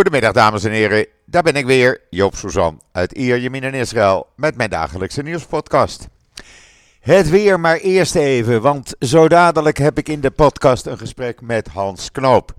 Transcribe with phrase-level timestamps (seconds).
[0.00, 4.56] Goedemiddag dames en heren, daar ben ik weer, Joop Suzan uit Ierjemien in Israël met
[4.56, 6.08] mijn dagelijkse nieuwspodcast.
[7.00, 11.40] Het weer maar eerst even, want zo dadelijk heb ik in de podcast een gesprek
[11.40, 12.54] met Hans Knoop.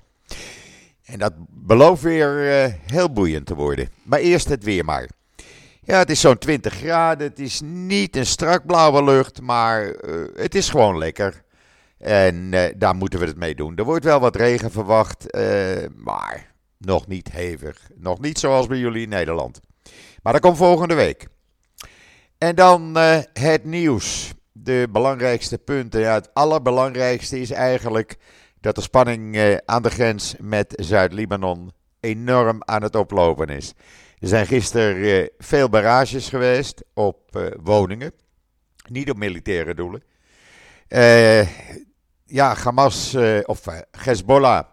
[1.05, 3.89] En dat belooft weer uh, heel boeiend te worden.
[4.03, 5.09] Maar eerst het weer maar.
[5.83, 10.27] Ja, het is zo'n 20 graden, het is niet een strak blauwe lucht, maar uh,
[10.35, 11.43] het is gewoon lekker.
[11.97, 13.75] En uh, daar moeten we het mee doen.
[13.75, 15.25] Er wordt wel wat regen verwacht,
[15.95, 16.50] maar
[16.81, 17.89] nog niet hevig.
[17.95, 19.59] Nog niet zoals bij jullie in Nederland.
[20.23, 21.27] Maar dat komt volgende week.
[22.37, 24.33] En dan uh, het nieuws.
[24.51, 25.99] De belangrijkste punten.
[25.99, 28.17] Ja, het allerbelangrijkste is eigenlijk
[28.59, 33.73] dat de spanning uh, aan de grens met Zuid-Libanon enorm aan het oplopen is.
[34.19, 38.13] Er zijn gisteren uh, veel barrages geweest op woningen.
[38.87, 40.03] Niet op militaire doelen.
[42.25, 44.65] ja, Hamas of Hezbollah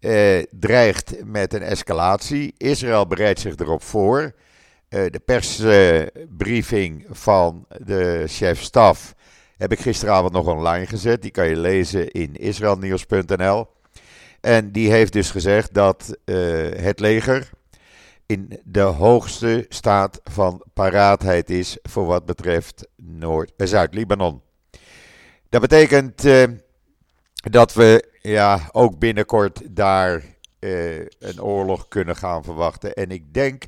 [0.00, 2.54] eh, dreigt met een escalatie.
[2.56, 4.20] Israël bereidt zich erop voor.
[4.22, 9.14] Uh, de persbriefing van de chef-staf
[9.56, 11.22] heb ik gisteravond nog online gezet.
[11.22, 13.66] Die kan je lezen in israelnieuws.nl.
[14.40, 16.36] En die heeft dus gezegd dat uh,
[16.76, 17.50] het leger
[18.26, 24.42] in de hoogste staat van paraatheid is voor wat betreft Noord- Zuid-Libanon.
[25.48, 26.22] Dat betekent
[27.32, 30.22] dat we ja, ook binnenkort daar
[30.60, 32.94] uh, een oorlog kunnen gaan verwachten.
[32.94, 33.62] En ik denk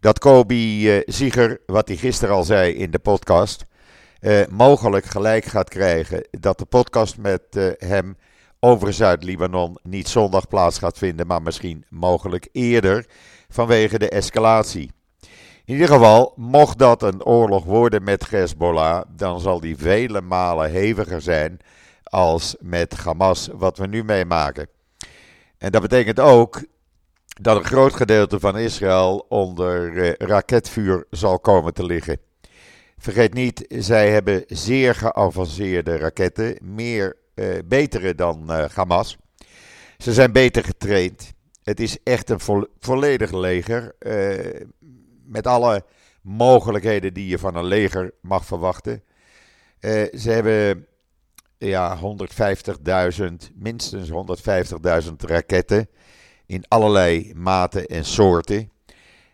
[0.00, 3.64] dat Kobi uh, Zieger, wat hij gisteren al zei in de podcast,
[4.20, 8.16] uh, mogelijk gelijk gaat krijgen dat de podcast met hem
[8.60, 13.06] over Zuid-Libanon niet zondag plaats gaat vinden, maar misschien mogelijk eerder
[13.48, 14.90] vanwege de escalatie.
[15.64, 20.70] In ieder geval, mocht dat een oorlog worden met Hezbollah, dan zal die vele malen
[20.70, 21.60] heviger zijn
[22.14, 24.68] als met Hamas, wat we nu meemaken.
[25.58, 26.62] En dat betekent ook
[27.40, 32.18] dat een groot gedeelte van Israël onder eh, raketvuur zal komen te liggen.
[32.98, 39.16] Vergeet niet, zij hebben zeer geavanceerde raketten, meer uh, betere dan uh, Hamas.
[39.98, 41.32] Ze zijn beter getraind.
[41.62, 43.94] Het is echt een vo volledig leger,
[45.24, 45.84] met alle
[46.22, 49.02] mogelijkheden die je van een leger mag verwachten.
[50.12, 50.86] ze hebben
[51.66, 54.10] ja, 150.000, minstens
[55.06, 55.88] 150.000 raketten
[56.46, 58.70] in allerlei maten en soorten.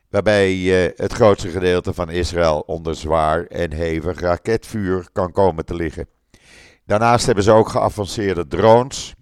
[0.09, 5.75] Waarbij uh, het grootste gedeelte van Israël onder zwaar en hevig raketvuur kan komen te
[5.75, 6.09] liggen.
[6.87, 9.15] Daarnaast hebben ze ook geavanceerde drones.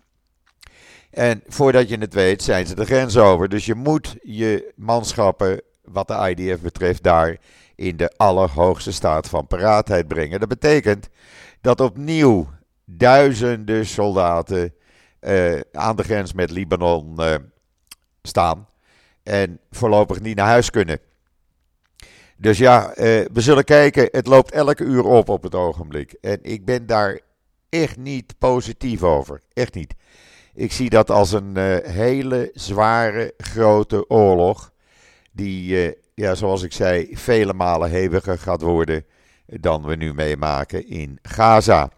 [1.11, 3.49] En voordat je het weet, zijn ze de grens over.
[3.49, 7.37] Dus je moet je manschappen, wat de IDF betreft, daar
[7.75, 10.41] in de allerhoogste staat van paraatheid brengen.
[10.41, 11.09] Dat betekent
[11.61, 12.49] dat opnieuw
[12.91, 14.75] duizenden soldaten
[15.21, 17.35] uh, aan de grens met Libanon uh,
[18.23, 18.69] staan.
[19.23, 21.01] En voorlopig niet naar huis kunnen.
[22.37, 22.95] Dus ja, uh,
[23.33, 24.09] we zullen kijken.
[24.11, 26.13] Het loopt elke uur op op het ogenblik.
[26.13, 27.21] En ik ben daar
[27.69, 29.43] echt niet positief over.
[29.53, 29.95] Echt niet.
[30.55, 34.73] Ik zie dat als een hele zware, grote oorlog.
[35.33, 39.05] Die, ja, zoals ik zei, vele malen heviger gaat worden
[39.47, 41.91] dan we nu meemaken in Gaza.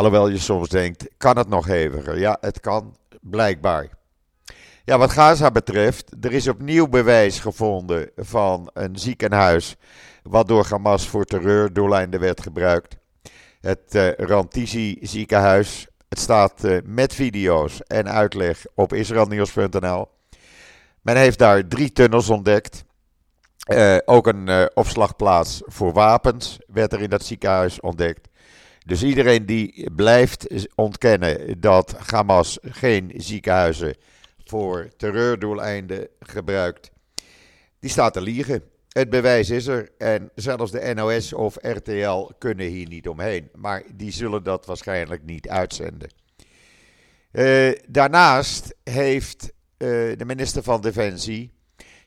[0.00, 2.18] Alhoewel je soms denkt, kan het nog heviger?
[2.18, 3.88] Ja, het kan, blijkbaar.
[4.84, 9.76] Ja, wat Gaza betreft, er is opnieuw bewijs gevonden van een ziekenhuis
[10.22, 12.96] wat door Hamas voor terreurdoeleinden werd gebruikt.
[13.60, 15.88] Het uh, Rantisi ziekenhuis.
[16.08, 20.08] Het staat uh, met video's en uitleg op israelnieuws.nl.
[21.02, 22.84] Men heeft daar drie tunnels ontdekt.
[23.72, 28.29] Uh, ook een opslagplaats voor wapens werd er in dat ziekenhuis ontdekt.
[28.90, 33.96] Dus iedereen die blijft ontkennen dat Hamas geen ziekenhuizen
[34.44, 36.90] voor terreurdoeleinden gebruikt,
[37.80, 38.62] die staat te liegen.
[38.88, 43.48] Het bewijs is er en zelfs de NOS of RTL kunnen hier niet omheen.
[43.54, 46.10] Maar die zullen dat waarschijnlijk niet uitzenden.
[47.32, 51.52] Uh, daarnaast heeft uh, de minister van Defensie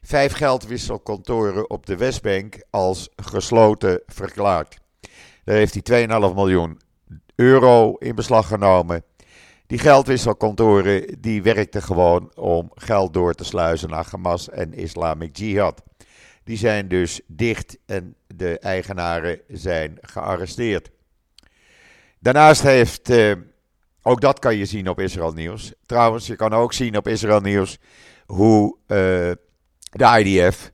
[0.01, 4.81] vijf geldwisselkantoren op de Westbank als gesloten verklaard.
[5.44, 6.80] Daar heeft hij 2,5 miljoen
[7.36, 9.04] euro in beslag genomen.
[9.68, 15.84] Die geldwisselkantoren die werkten gewoon om geld door te sluizen naar Hamas en Islamic Jihad.
[16.44, 20.90] Die zijn dus dicht en de eigenaren zijn gearresteerd.
[22.19, 23.31] Daarnaast heeft, eh,
[24.01, 25.74] ook dat kan je zien op Israël Nieuws.
[25.86, 27.78] Trouwens, je kan ook zien op Israël Nieuws
[28.25, 28.98] hoe uh,
[29.92, 30.72] de IDF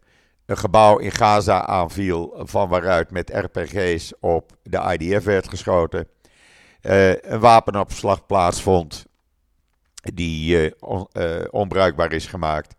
[0.49, 6.07] een gebouw in Gaza aanviel, van waaruit met RPG's op de IDF werd geschoten.
[6.81, 9.05] Uh, een wapenopslag plaatsvond
[10.13, 12.75] die on, uh, onbruikbaar is gemaakt.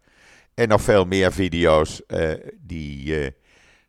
[0.54, 2.02] En nog veel meer video's
[2.60, 3.34] die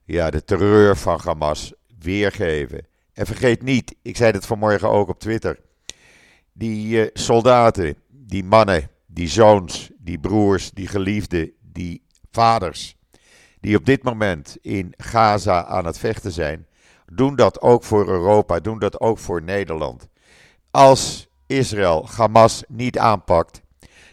[0.04, 2.86] ja, de terreur van Hamas weergeven.
[3.14, 5.60] En vergeet niet, ik zei het vanmorgen ook op Twitter.
[6.54, 12.96] Die soldaten, die mannen, die zoons, die broers, die geliefden, die vaders,
[13.62, 16.68] die op dit moment in Gaza aan het vechten zijn,
[17.14, 20.08] doen dat ook voor Europa, doen dat ook voor Nederland.
[20.72, 23.62] Als Israël Hamas niet aanpakt,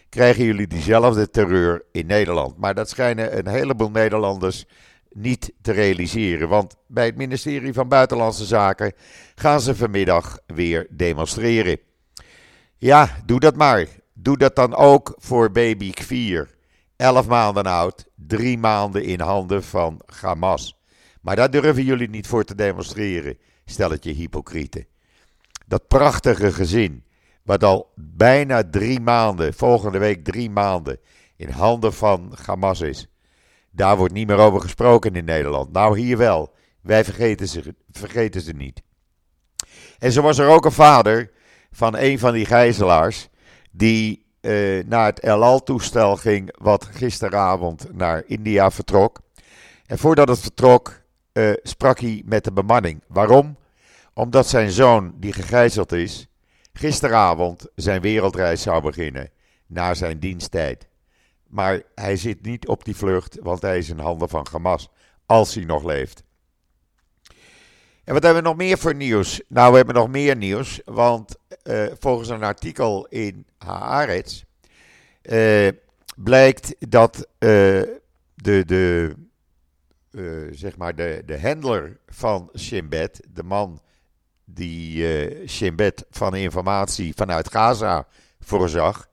[0.09, 2.57] krijgen jullie diezelfde terreur in Nederland.
[2.57, 4.65] Maar dat schijnen een heleboel Nederlanders
[5.09, 6.49] niet te realiseren.
[6.49, 8.93] Want bij het ministerie van Buitenlandse Zaken
[9.35, 11.79] gaan ze vanmiddag weer demonstreren.
[12.77, 13.87] Ja, doe dat maar.
[14.13, 16.49] Doe dat dan ook voor baby 4.
[16.95, 20.79] 11 maanden oud, 3 maanden in handen van Hamas.
[21.21, 24.87] Maar daar durven jullie niet voor te demonstreren, stelletje hypocrieten.
[25.67, 27.03] Dat prachtige gezin,
[27.43, 30.99] wat al bijna drie maanden, volgende week drie maanden,
[31.35, 33.07] in handen van Hamas is.
[33.71, 35.71] Daar wordt niet meer over gesproken in Nederland.
[35.71, 36.53] Nou, hier wel.
[36.81, 38.81] Wij vergeten ze, vergeten ze niet.
[39.97, 41.31] En zo was er ook een vader
[41.71, 43.29] van een van die gijzelaars,
[43.71, 49.19] die uh, naar het El Al-toestel ging, wat gisteravond naar India vertrok.
[49.85, 51.01] En voordat het vertrok,
[51.33, 53.03] uh, sprak hij met de bemanning.
[53.07, 53.57] Waarom?
[54.13, 56.27] Omdat zijn zoon, die gegijzeld is,
[56.73, 59.29] gisteravond zijn wereldreis zou beginnen
[59.67, 60.87] na zijn diensttijd.
[61.47, 64.89] Maar hij zit niet op die vlucht, want hij is in handen van Hamas,
[65.25, 66.23] als hij nog leeft.
[68.09, 69.41] En wat hebben we nog meer voor nieuws?
[69.47, 74.43] Nou, we hebben nog meer nieuws, want uh, volgens een artikel in Haaretz
[75.23, 75.67] uh,
[76.15, 77.29] blijkt dat uh,
[78.35, 79.15] de, de,
[80.51, 83.81] zeg maar de, de handler van Shimbet, de man
[84.45, 85.05] die
[85.47, 88.07] Shimbet van informatie vanuit Gaza
[88.39, 89.07] voorzag,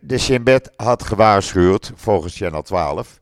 [0.00, 3.20] de Shimbet had gewaarschuwd, volgens Channel 12,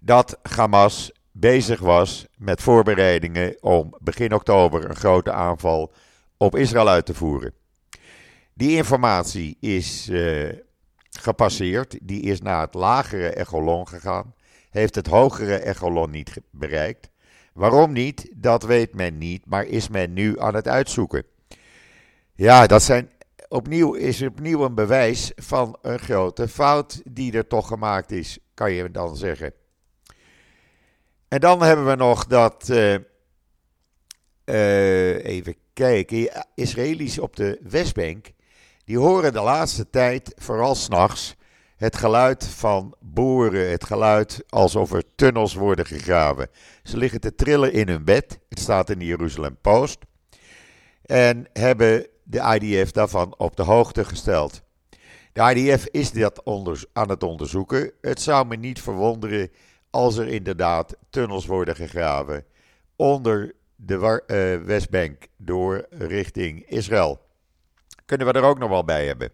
[0.00, 5.92] dat Hamas bezig was met voorbereidingen om begin oktober een grote aanval
[6.36, 7.52] op Israël uit te voeren.
[8.54, 10.52] Die informatie is uh,
[11.10, 14.34] gepasseerd, die is naar het lagere echelon gegaan,
[14.70, 17.10] heeft het hogere echelon niet bereikt.
[17.52, 21.24] Waarom niet, dat weet men niet, maar is men nu aan het uitzoeken.
[22.34, 23.10] Ja, dat zijn
[23.48, 28.72] opnieuw, is opnieuw een bewijs van een grote fout die er toch gemaakt is, kan
[28.72, 29.52] je dan zeggen.
[31.30, 32.68] En dan hebben we nog dat.
[32.70, 32.94] Uh,
[34.44, 36.46] uh, even kijken.
[36.54, 38.30] Israëli's op de Westbank.
[38.84, 41.36] Die horen de laatste tijd, vooral s'nachts,
[41.76, 43.70] het geluid van boeren.
[43.70, 46.48] Het geluid alsof er tunnels worden gegraven.
[46.82, 48.38] Ze liggen te trillen in hun bed.
[48.48, 49.98] Het staat in de Jeruzalem Post.
[51.02, 54.62] En hebben de IDF daarvan op de hoogte gesteld.
[55.32, 56.44] De IDF is dat
[56.92, 57.92] aan het onderzoeken.
[58.00, 59.50] Het zou me niet verwonderen
[59.90, 62.44] als er inderdaad tunnels worden gegraven
[62.96, 63.94] onder de
[64.26, 67.20] uh, Westbank door richting Israël.
[68.04, 69.32] Kunnen we er ook nog wel bij hebben.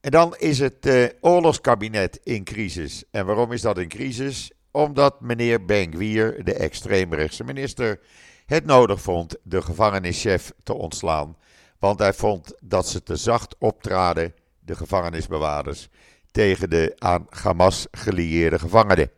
[0.00, 3.04] En dan is het uh, oorlogskabinet in crisis.
[3.10, 4.50] En waarom is dat in crisis?
[4.70, 8.00] Omdat meneer Ben-Gvir, de extreemrechtse minister,
[8.46, 11.36] het nodig vond de gevangenischef te ontslaan.
[11.78, 15.88] Want hij vond dat ze te zacht optraden, de gevangenisbewaarders,
[16.30, 19.10] tegen de aan Hamas gelieerde gevangenen.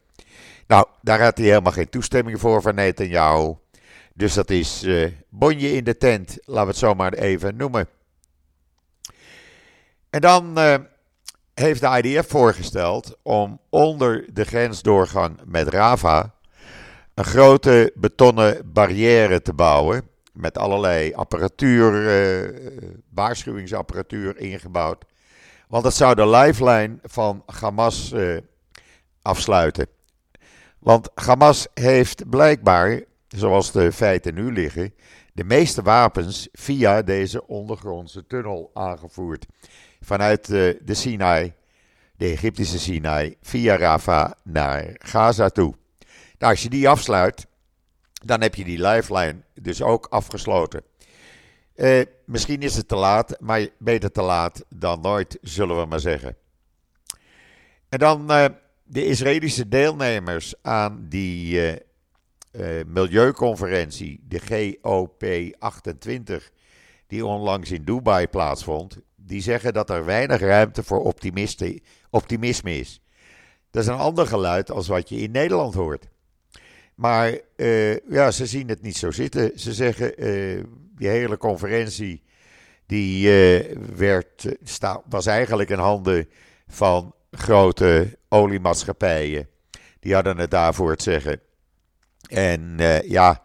[0.68, 3.54] Nou, daar had hij helemaal geen toestemming voor van Netanyahu.
[4.14, 7.88] Dus dat is uh, bonje in de tent, laten we het zo maar even noemen.
[10.10, 10.74] En dan uh,
[11.54, 16.34] heeft de IDF voorgesteld om onder de grensdoorgang met Rava
[17.14, 20.08] een grote betonnen barrière te bouwen.
[20.32, 25.04] Met allerlei apparatuur, uh, waarschuwingsapparatuur ingebouwd.
[25.68, 28.14] Want dat zou de lifeline van Hamas
[29.22, 29.97] afsluiten.
[30.78, 34.94] Want Hamas heeft blijkbaar, zoals de feiten nu liggen,
[35.32, 39.46] de meeste wapens via deze ondergrondse tunnel aangevoerd.
[40.00, 41.52] Vanuit de, de Sinai,
[42.16, 45.74] de Egyptische Sinai, via Rafah naar Gaza toe.
[46.38, 47.46] Nou, als je die afsluit,
[48.24, 50.82] dan heb je die lifeline dus ook afgesloten.
[51.74, 56.00] Eh, misschien is het te laat, maar beter te laat dan nooit, zullen we maar
[56.00, 56.36] zeggen.
[57.88, 58.44] En dan eh,
[58.88, 61.72] de Israëlische deelnemers aan die uh,
[62.52, 66.34] uh, milieuconferentie, de GOP28,
[67.06, 71.14] die onlangs in Dubai plaatsvond, die zeggen dat er weinig ruimte voor
[72.10, 73.00] optimisme is.
[73.70, 76.08] Dat is een ander geluid als wat je in Nederland hoort.
[76.94, 79.60] Maar uh, ja, ze zien het niet zo zitten.
[79.60, 80.14] Ze zeggen,
[80.96, 82.22] die hele conferentie
[82.86, 83.28] die
[83.96, 86.28] werd, sta, was eigenlijk in handen
[86.66, 89.48] van grote oliemaatschappijen.
[90.00, 91.40] Die hadden het daarvoor het zeggen.
[92.28, 93.42] En ja,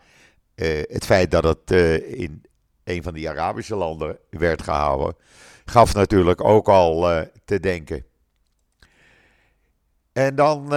[0.88, 1.72] het feit dat het
[2.02, 2.44] in
[2.84, 5.16] een van die Arabische landen werd gehouden,
[5.66, 8.06] gaf natuurlijk ook al te denken.
[10.12, 10.72] En dan,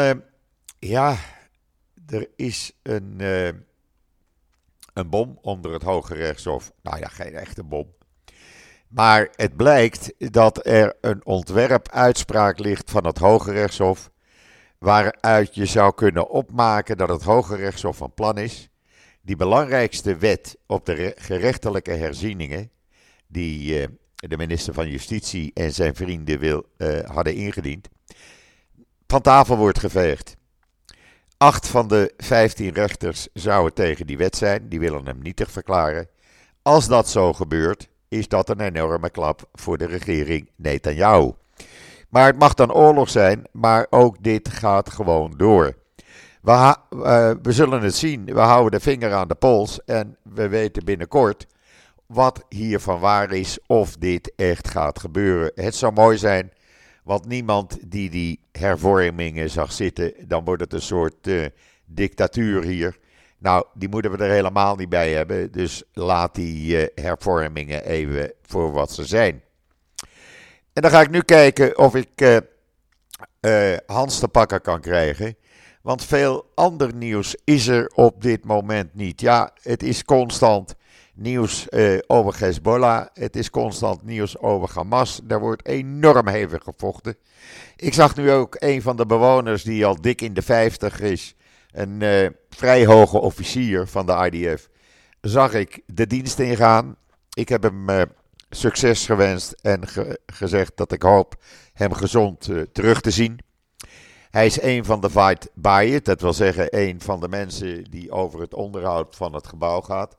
[0.79, 1.17] ja,
[2.07, 3.21] er is een,
[4.93, 6.73] een bom onder het Hoge Rechtshof.
[6.83, 7.96] Nou ja, geen echte bom.
[8.89, 14.11] Maar het blijkt dat er een ontwerpuitspraak ligt van het Hoge Rechtshof.
[14.79, 18.69] Waaruit je zou kunnen opmaken dat het Hoge Rechtshof van plan is.
[19.23, 22.71] Die belangrijkste wet op de gerechtelijke herzieningen.
[23.27, 27.89] die uh, de minister van Justitie en zijn vrienden wil, uh, hadden ingediend.
[29.07, 30.37] van tafel wordt geveegd.
[31.37, 34.69] Acht van de vijftien rechters zouden tegen die wet zijn.
[34.69, 36.09] Die willen hem nietig verklaren.
[36.63, 41.33] Als dat zo gebeurt, is dat een enorme klap voor de regering Netanyahu.
[42.09, 45.75] Maar het mag dan oorlog zijn, maar ook dit gaat gewoon door.
[46.43, 48.25] We, uh, we, zullen het zien.
[48.25, 51.47] We houden de vinger aan de pols en we weten binnenkort
[52.07, 55.53] wat hiervan waar is of dit echt gaat gebeuren.
[55.55, 56.53] Het zou mooi zijn,
[57.05, 61.47] want niemand die die hervormingen zag zitten, dan wordt het een soort uh,
[61.85, 62.99] dictatuur hier.
[63.39, 65.53] Nou, die moeten we er helemaal niet bij hebben.
[65.53, 69.43] Dus laat die uh, hervormingen even voor wat ze zijn.
[70.73, 72.21] En dan ga ik nu kijken of ik
[73.41, 75.37] uh, Hans te pakken kan krijgen.
[75.83, 79.21] Want veel ander nieuws is er op dit moment niet.
[79.21, 80.75] Ja, het is constant
[81.15, 81.67] nieuws
[82.07, 83.07] over Hezbollah.
[83.13, 85.21] Het is constant nieuws over Hamas.
[85.25, 87.17] Daar wordt enorm hevig gevochten.
[87.77, 91.36] Ik zag nu ook een van de bewoners die al dik in de 50 is
[91.77, 94.69] een uh, vrij hoge officier van de IDF,
[95.21, 96.97] zag ik de dienst ingaan.
[97.33, 98.03] Ik heb hem uh,
[98.51, 101.35] succes gewenst en ge gezegd dat ik hoop
[101.73, 103.39] hem gezond uh, terug te zien.
[104.31, 105.49] Hij is een van de fight
[105.83, 109.81] it, dat wil zeggen een van de mensen die over het onderhoud van het gebouw
[109.81, 110.17] gaat.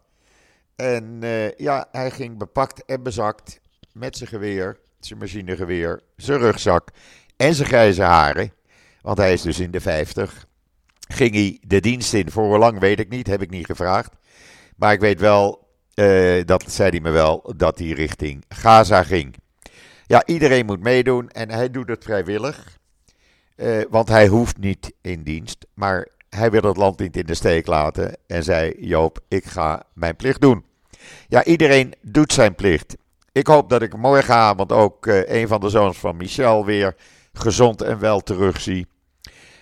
[0.76, 1.20] En
[1.58, 3.60] ja, hij ging bepakt en bezakt
[3.94, 6.90] met zijn geweer, zijn machinegeweer, zijn rugzak
[7.38, 8.52] en zijn grijze haren.
[9.02, 10.48] Want hij is dus in de 50
[11.08, 12.32] ging hij de dienst in.
[12.32, 14.12] Voor hoe lang weet ik niet, heb ik niet gevraagd.
[14.76, 19.36] Maar ik weet wel, uh, dat zei hij me wel, dat hij richting Gaza ging.
[20.06, 22.78] Ja, iedereen moet meedoen en hij doet het vrijwillig.
[23.56, 27.36] Uh, want hij hoeft niet in dienst, maar hij wil het land niet in de
[27.36, 28.18] steek laten.
[28.28, 30.66] En zei: Joop, ik ga mijn plicht doen.
[31.28, 32.96] Ja, iedereen doet zijn plicht.
[33.32, 36.96] Ik hoop dat ik morgenavond ook uh, een van de zoons van Michel weer
[37.34, 38.88] gezond en wel terugzie.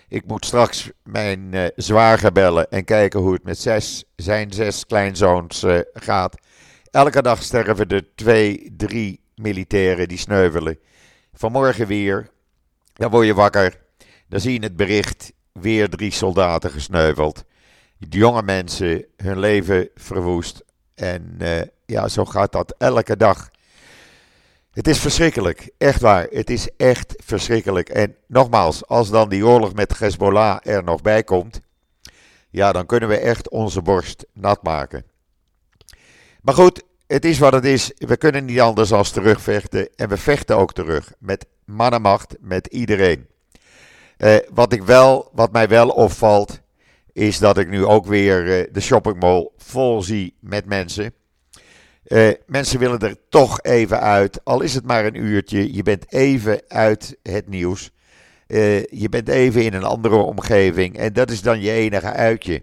[0.08, 4.86] Ik moet straks mijn uh, zwager bellen en kijken hoe het met zes, zijn zes
[4.86, 6.36] kleinzoons uh, gaat.
[6.90, 10.78] Elke dag sterven er twee, drie militairen die sneuvelen.
[11.32, 12.30] Vanmorgen weer,
[12.92, 13.78] dan word je wakker.
[14.28, 17.44] Dan zie je het bericht, weer drie soldaten gesneuveld.
[17.98, 20.64] Jonge mensen, hun leven verwoest.
[20.94, 23.50] En uh, ja, zo gaat dat elke dag.
[24.76, 26.26] Het is verschrikkelijk, echt waar.
[26.30, 27.88] Het is echt verschrikkelijk.
[27.88, 31.60] En nogmaals, als dan die oorlog met Hezbollah er nog bij komt,
[32.50, 35.04] ja, dan kunnen we echt onze borst nat maken.
[36.40, 37.92] Maar goed, het is wat het is.
[37.96, 39.88] We kunnen niet anders als terugvechten.
[39.94, 41.12] En we vechten ook terug.
[41.18, 43.26] Met mannenmacht, met iedereen.
[44.16, 46.60] Eh, wat, ik wel, wat mij wel opvalt,
[47.12, 51.14] is dat ik nu ook weer eh, de shoppingmall vol zie met mensen.
[52.08, 55.74] Uh, mensen willen er toch even uit, al is het maar een uurtje.
[55.74, 57.90] Je bent even uit het nieuws.
[58.46, 62.62] Uh, je bent even in een andere omgeving en dat is dan je enige uitje.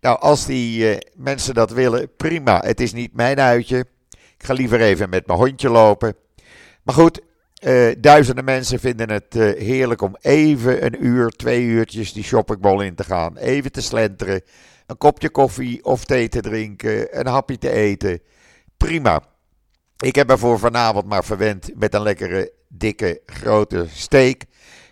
[0.00, 2.60] Nou, als die uh, mensen dat willen, prima.
[2.64, 3.78] Het is niet mijn uitje.
[4.10, 6.14] Ik ga liever even met mijn hondje lopen.
[6.82, 7.20] Maar goed,
[7.98, 13.04] duizenden mensen vinden het heerlijk om even een uur, twee uurtjes die shoppingbol in te
[13.04, 13.36] gaan.
[13.36, 14.42] Even te slenteren,
[14.86, 18.20] een kopje koffie of thee te drinken, een hapje te eten
[18.76, 19.22] prima.
[19.96, 24.42] Ik heb er voor vanavond maar verwend met een lekkere, dikke, grote steak.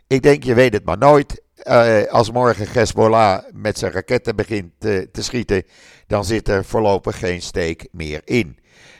[0.06, 1.42] Ik denk, je weet het maar nooit.
[1.62, 5.62] Uh, als morgen Hezbollah met zijn raketten begint te schieten,
[6.06, 8.58] dan zit er voorlopig geen steek meer in.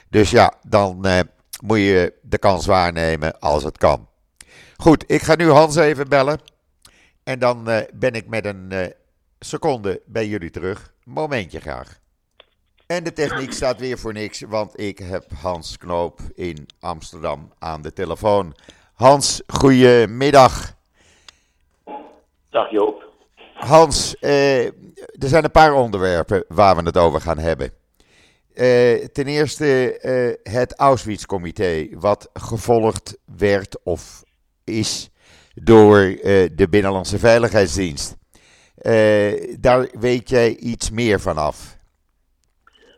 [0.09, 1.19] Dus ja, dan uh,
[1.63, 4.09] moet je de kans waarnemen als het kan.
[4.77, 6.39] Goed, ik ga nu Hans even bellen.
[7.23, 7.63] En dan
[7.93, 8.93] ben ik met een
[9.39, 10.93] seconde bij jullie terug.
[11.03, 11.99] Momentje graag.
[12.87, 17.81] En de techniek staat weer voor niks, want ik heb Hans Knoop in Amsterdam aan
[17.81, 18.55] de telefoon.
[18.93, 20.75] Hans, goedemiddag.
[22.49, 23.03] Dag Joop.
[23.53, 24.73] Hans, eh, er
[25.17, 27.71] zijn een paar onderwerpen waar we het over gaan hebben.
[28.53, 29.99] Eh, ten eerste
[30.45, 34.23] uh, het Auschwitz-comité, wat gevolgd werd of
[34.63, 35.09] is
[35.53, 35.99] door
[36.55, 38.15] de Binnenlandse Veiligheidsdienst.
[39.59, 41.77] daar weet jij iets meer van af.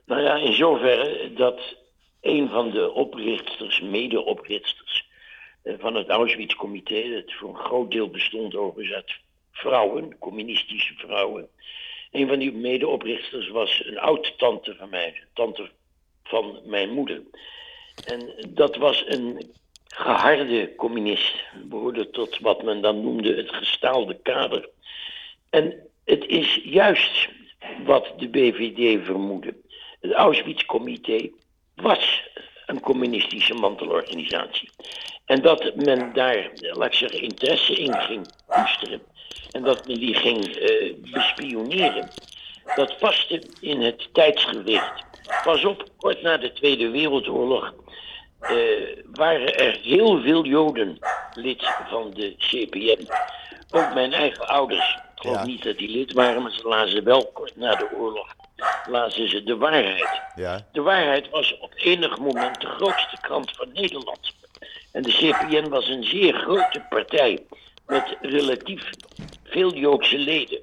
[0.07, 1.75] Nou ja, in zoverre dat
[2.21, 5.07] een van de oprichters, mede-oprichters
[5.63, 9.15] van het Auschwitz-comité, dat voor een groot deel bestond overigens uit
[9.51, 11.47] vrouwen, communistische vrouwen.
[12.11, 15.69] Een van die medeoprichters was een oud-tante van mij, tante
[16.23, 17.21] van mijn moeder.
[18.05, 19.53] En dat was een
[19.87, 24.69] geharde communist, behoorde tot wat men dan noemde het gestaalde kader.
[25.49, 27.29] En het is juist
[27.85, 29.65] wat de BVD vermoedde.
[30.07, 31.29] Het Auschwitz-comité
[31.75, 32.23] was
[32.65, 34.69] een communistische mantelorganisatie.
[35.25, 39.01] En dat men daar, laat ik zeggen, interesse in ging koesteren.
[39.51, 42.09] En dat men die ging uh, bespioneren.
[42.75, 45.05] Dat paste in het tijdsgewicht.
[45.43, 47.73] Pas op, kort na de Tweede Wereldoorlog
[48.41, 48.49] uh,
[49.13, 50.97] waren er heel veel Joden
[51.33, 53.07] lid van de CPN.
[53.71, 54.95] Ook mijn eigen ouders.
[55.15, 58.35] Ik geloof niet dat die lid waren, maar ze lazen wel kort na de oorlog
[58.89, 60.21] lazen ze de waarheid.
[60.35, 60.67] Ja.
[60.71, 64.33] De waarheid was op enig moment de grootste krant van Nederland.
[64.91, 67.45] En de CPN was een zeer grote partij
[67.85, 68.89] met relatief
[69.43, 70.59] veel Joodse leden.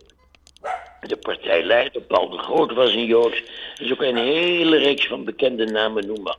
[1.01, 3.43] De partijleider Paul de Groot was een Jood.
[3.79, 6.37] Is ook een hele reeks van bekende namen noemen.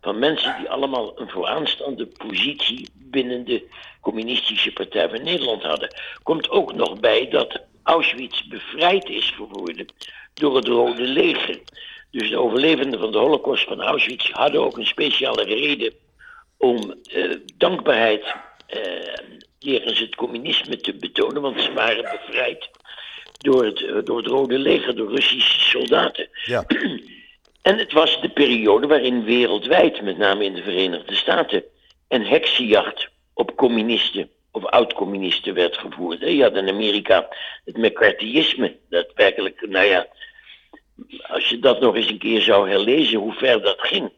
[0.00, 3.68] Van mensen die allemaal een vooraanstaande positie binnen de
[4.00, 5.94] Communistische Partij van Nederland hadden.
[6.22, 9.86] Komt ook nog bij dat Auschwitz bevrijd is geworden
[10.34, 11.60] door het Rode Leger.
[12.10, 15.92] Dus de overlevenden van de Holocaust van Auschwitz hadden ook een speciale reden
[16.56, 18.34] om eh, dankbaarheid
[19.60, 22.70] uh, het communisme te betonen, want ze waren bevrijd
[23.38, 26.28] door het, eh, door het Rode Leger, door Russische soldaten.
[26.44, 26.64] Ja.
[27.62, 31.64] En het was de periode waarin wereldwijd, met name in de Verenigde Staten,
[32.08, 36.20] een heksenjacht op communisten of oud-communisten werd gevoerd.
[36.20, 37.28] Je had in Amerika
[37.64, 40.06] het McCarthyisme, dat werkelijk, nou ja,
[41.22, 44.12] als je dat nog eens een keer zou herlezen, hoe ver dat ging.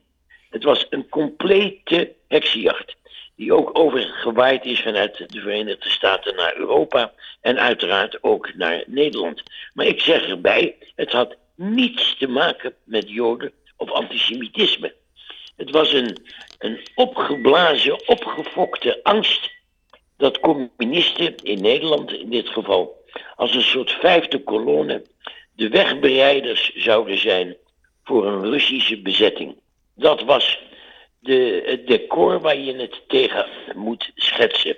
[0.51, 2.97] Het was een complete heksenjacht.
[3.37, 7.13] Die ook overgewaaid is vanuit de Verenigde Staten naar Europa.
[7.41, 9.43] En uiteraard ook naar Nederland.
[9.75, 14.95] Maar ik zeg erbij, het had niets te maken met Joden of antisemitisme.
[15.57, 16.17] Het was een,
[16.59, 19.55] een opgeblazen, opgefokte angst
[20.17, 23.05] dat communisten in Nederland in dit geval
[23.37, 25.03] als een soort vijfde kolonne
[25.53, 27.57] de wegbereiders zouden zijn
[28.05, 29.57] voor een Russische bezetting.
[29.95, 30.61] Dat was
[31.19, 34.77] de, het decor waar je het tegen moet schetsen.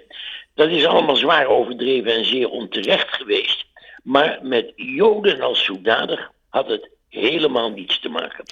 [0.55, 3.67] Dat is allemaal zwaar overdreven en zeer onterecht geweest.
[4.03, 8.45] Maar met Joden als zodanig had het helemaal niets te maken.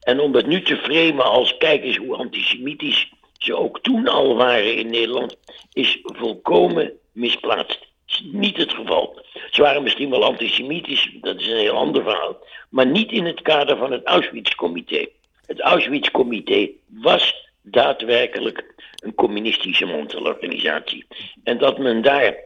[0.00, 3.12] En om het nu te framen als kijk eens hoe antisemitisch
[3.44, 5.36] ze ook toen al waren in Nederland,
[5.72, 7.90] is volkomen misplaatst.
[8.06, 9.24] Is niet het geval.
[9.50, 12.36] Ze waren misschien wel antisemitisch, dat is een heel ander verhaal.
[12.68, 15.06] Maar niet in het kader van het Auschwitz-comité.
[15.46, 21.06] Het Auschwitz-comité was daadwerkelijk een communistische mantelorganisatie.
[21.44, 22.36] En dat men daar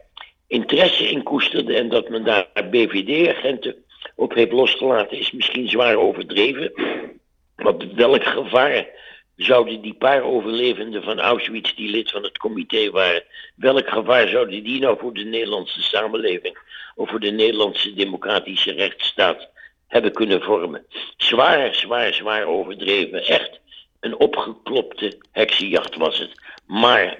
[0.47, 3.75] interesse in koesterde en dat men daar BVD-agenten
[4.15, 6.71] op heeft losgelaten, is misschien zwaar overdreven.
[7.55, 8.87] Maar welk gevaar
[9.37, 13.23] zouden die paar overlevenden van Auschwitz, die lid van het comité waren,
[13.55, 16.57] welk gevaar zouden die nou voor de Nederlandse samenleving
[16.95, 19.49] of voor de Nederlandse democratische rechtsstaat
[19.87, 20.85] hebben kunnen vormen?
[21.17, 23.25] Zwaar, zwaar, zwaar overdreven.
[23.25, 23.59] Echt
[23.99, 26.31] een opgeklopte heksenjacht was het.
[26.65, 27.17] Maar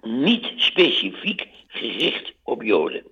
[0.00, 3.04] niet specifiek gericht op Joden.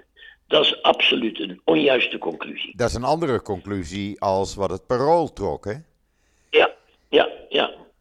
[0.46, 2.76] Dat is absoluut een onjuiste conclusie.
[2.76, 5.74] Dat is een andere conclusie als wat het parool trok, hè?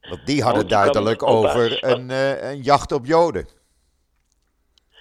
[0.09, 3.47] Want die hadden duidelijk over een, uh, een, jacht op Joden.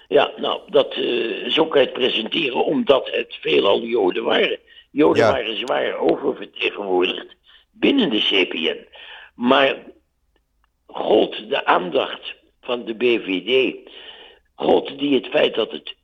[0.07, 4.59] Ja, nou, dat, uh, zo kan je het presenteren, omdat het veelal Joden waren.
[4.91, 7.35] Joden waren zwaar oververtegenwoordigd
[7.71, 8.87] binnen de CPN.
[9.35, 9.83] Maar
[10.87, 13.75] gold de aandacht van de BVD,
[14.55, 15.95] gold die het feit dat het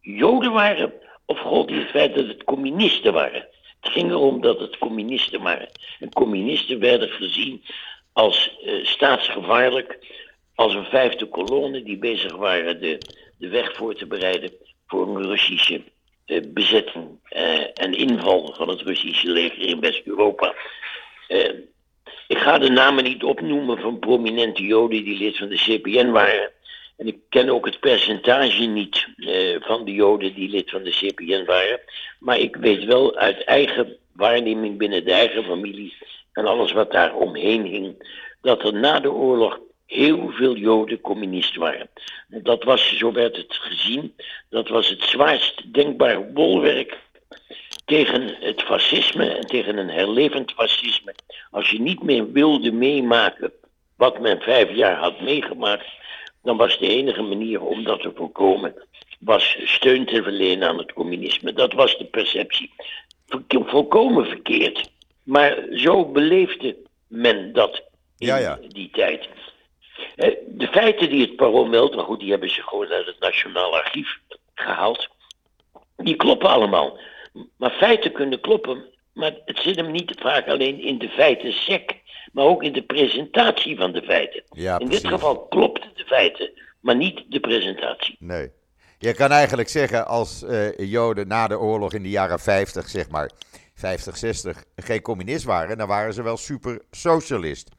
[0.00, 0.92] Joden waren,
[1.24, 3.48] of gold die het feit dat het communisten waren?
[3.80, 5.68] Het ging erom dat het communisten waren.
[5.98, 7.62] En communisten werden gezien
[8.18, 9.98] als uh, staatsgevaarlijk,
[10.54, 12.98] als een vijfde kolonne die bezig waren de,
[13.38, 14.50] de weg voor te bereiden
[14.86, 15.82] voor een Russische
[16.26, 20.54] uh, bezetting uh, en inval van het Russische leger in West-Europa.
[22.26, 26.50] ik ga de namen niet opnoemen van prominente Joden die lid van de CPN waren.
[26.96, 29.06] En ik ken ook het percentage niet
[29.58, 31.80] van de Joden die lid van de CPN waren.
[32.18, 35.94] Maar ik weet wel uit eigen waarneming binnen de eigen familie
[36.38, 41.56] en alles wat daar omheen hing, dat er na de oorlog heel veel Joden communist
[41.56, 41.88] waren.
[42.28, 44.14] Dat was, zo werd het gezien,
[44.50, 46.98] dat was het zwaarst denkbare bolwerk
[47.84, 51.14] tegen het fascisme en tegen een herlevend fascisme.
[51.50, 53.52] Als je niet meer wilde meemaken
[53.96, 55.86] wat men vijf jaar had meegemaakt,
[56.42, 58.74] dan was de enige manier om dat te voorkomen,
[59.20, 61.52] was steun te verlenen aan het communisme.
[61.52, 62.70] Dat was de perceptie.
[63.48, 64.90] Volkomen verkeerd.
[65.28, 67.82] Maar zo beleefde men dat
[68.18, 69.28] in die tijd.
[70.46, 73.76] De feiten die het parool meldt, maar goed, die hebben ze gewoon uit het Nationaal
[73.76, 74.18] Archief
[74.54, 75.08] gehaald.
[75.96, 76.98] Die kloppen allemaal.
[77.56, 81.94] Maar feiten kunnen kloppen, maar het zit hem niet vaak alleen in de feiten sec,
[82.32, 84.42] maar ook in de presentatie van de feiten.
[84.78, 88.16] in dit geval klopt de feiten, maar niet de presentatie.
[88.18, 88.50] Nee.
[88.98, 93.08] Je kan eigenlijk zeggen, als uh, Joden na de oorlog in de jaren 50, zeg
[93.08, 93.30] maar,
[93.78, 97.70] 50, 60, geen communist waren, dan waren ze wel super socialist.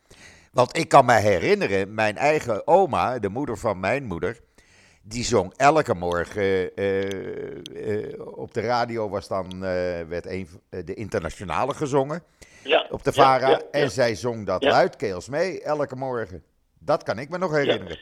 [0.51, 4.39] Want ik kan me herinneren, mijn eigen oma, de moeder van mijn moeder,
[5.03, 9.61] die zong elke morgen uh, uh, op de radio was dan uh,
[10.07, 12.23] werd een, de internationale gezongen
[12.63, 16.43] ja, op de Vara ja, en zij zong dat luidkeels mee elke morgen.
[16.79, 17.99] Dat kan ik me nog herinneren.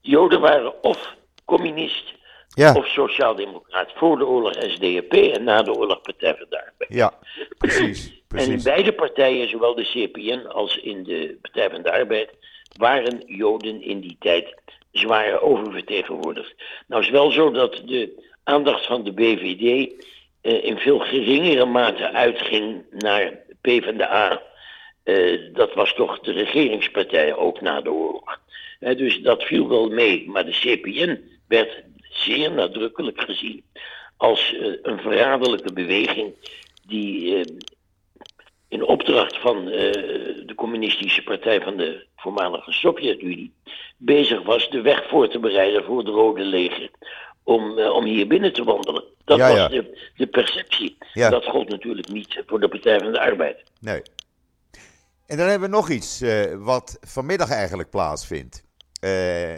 [0.00, 2.17] Joden waren of communist
[2.66, 6.94] of sociaaldemocraat voor de oorlog SDAP en na de oorlog Partij van de Arbeid.
[6.94, 7.18] Ja,
[7.58, 8.48] precies, precies.
[8.48, 12.30] En in beide partijen, zowel de CPN als in de Partij van de Arbeid,
[12.76, 14.54] waren Joden in die tijd
[14.92, 16.54] zwaar oververtegenwoordigd.
[16.86, 19.92] Nou is wel zo dat de aandacht van de BVD
[20.40, 24.42] eh, in veel geringere mate uitging naar PvdA.
[25.04, 28.40] Uh, dat was toch de regeringspartij ook na de oorlog.
[28.78, 30.30] Dus dat viel wel mee.
[30.30, 31.82] Maar de CPN werd
[32.18, 33.64] zeer nadrukkelijk gezien
[34.18, 36.34] als uh, een verraderlijke beweging
[36.86, 37.44] die uh,
[38.68, 39.72] in opdracht van uh,
[40.46, 43.52] de communistische partij van de voormalige Sovjet-Unie
[43.96, 46.90] bezig was de weg voor te bereiden voor het Rode Leger
[47.42, 49.04] om, om hier binnen te wandelen.
[49.24, 50.96] Dat was De, de perceptie.
[51.12, 53.62] Dat gold natuurlijk niet voor de Partij van de Arbeid.
[53.80, 54.02] Nee.
[55.26, 56.24] En dan hebben we nog iets
[56.58, 58.67] wat vanmiddag eigenlijk plaatsvindt.
[59.00, 59.54] Uh,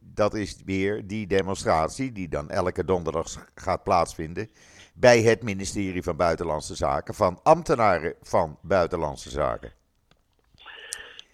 [0.00, 4.50] dat is weer die demonstratie die dan elke donderdag gaat plaatsvinden
[4.94, 9.72] bij het ministerie van Buitenlandse Zaken van ambtenaren van Buitenlandse Zaken.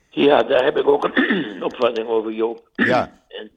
[0.09, 2.69] Ja, daar heb ik ook een opvatting over, Joop.
[2.75, 3.21] Ja.
[3.29, 3.51] En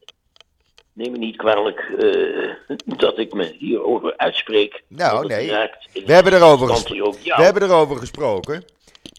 [0.94, 2.54] neem me niet kwalijk uh,
[2.86, 4.84] dat ik me hierover uitspreek.
[4.88, 5.48] Nou, nee.
[5.94, 8.63] We hebben, erover we hebben erover gesproken.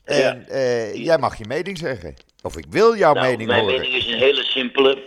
[0.04, 0.54] En ja.
[0.54, 2.14] uh, jij mag je mening zeggen.
[2.42, 3.74] Of ik wil jouw nou, mening mijn horen.
[3.74, 5.02] Mijn mening is een hele simpele.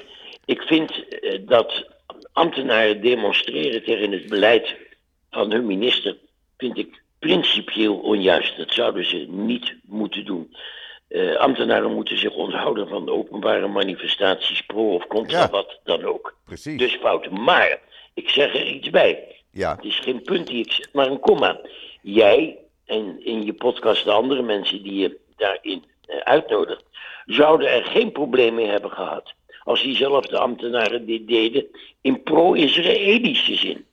[0.45, 1.85] Ik vind uh, dat
[2.33, 4.75] ambtenaren demonstreren tegen het beleid
[5.31, 6.17] van hun minister,
[6.57, 8.57] vind ik principieel onjuist.
[8.57, 10.55] Dat zouden ze niet moeten doen.
[11.09, 15.49] Uh, ambtenaren moeten zich onthouden van openbare manifestaties, pro of contra, ja.
[15.49, 16.35] wat dan ook.
[16.45, 16.77] Precies.
[16.77, 17.29] Dus fout.
[17.29, 17.79] Maar,
[18.13, 19.35] ik zeg er iets bij.
[19.51, 19.75] Ja.
[19.75, 21.59] Het is geen punt die ik zet, maar een komma.
[22.01, 26.83] Jij en in je podcast de andere mensen die je daarin uh, uitnodigt,
[27.25, 29.33] zouden er geen probleem mee hebben gehad.
[29.63, 31.65] Als diezelfde ambtenaren dit deden
[32.01, 33.85] in pro-Israëlische zin.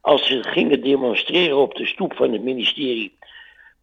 [0.00, 3.16] Als ze gingen demonstreren op de stoep van het ministerie,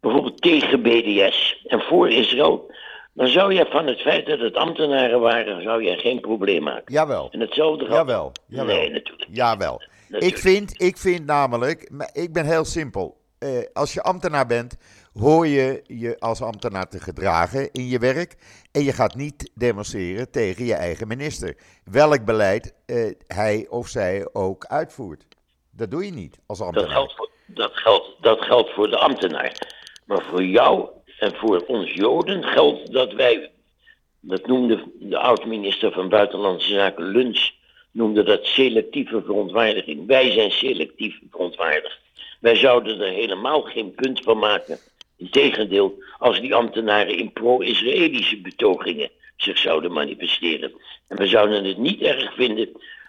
[0.00, 2.70] bijvoorbeeld tegen BDS en voor Israël,
[3.12, 6.92] dan zou je van het feit dat het ambtenaren waren, zou je geen probleem maken.
[6.92, 7.28] Jawel.
[7.30, 8.32] En hetzelfde Jawel.
[8.46, 8.76] Jawel.
[8.76, 9.30] Nee, natuurlijk.
[9.32, 9.82] Jawel.
[10.08, 10.32] Natuurlijk.
[10.32, 13.20] Ik, vind, ik vind namelijk, ik ben heel simpel.
[13.38, 14.76] Uh, als je ambtenaar bent,
[15.14, 18.36] hoor je je als ambtenaar te gedragen in je werk.
[18.72, 21.56] En je gaat niet demonstreren tegen je eigen minister.
[21.84, 25.24] Welk beleid uh, hij of zij ook uitvoert.
[25.70, 26.88] Dat doe je niet als ambtenaar.
[26.88, 29.56] Dat geldt, voor, dat, geldt, dat geldt voor de ambtenaar.
[30.06, 33.50] Maar voor jou en voor ons Joden geldt dat wij,
[34.20, 40.06] dat noemde de oud-minister van Buitenlandse Zaken Luns, noemde dat selectieve verontwaardiging.
[40.06, 41.98] Wij zijn selectief verontwaardigd.
[42.40, 44.78] Wij zouden er helemaal geen punt van maken
[45.22, 50.72] Integendeel, als die ambtenaren in pro-Israëlische betogingen zich zouden manifesteren.
[51.08, 52.68] En we zouden het niet erg vinden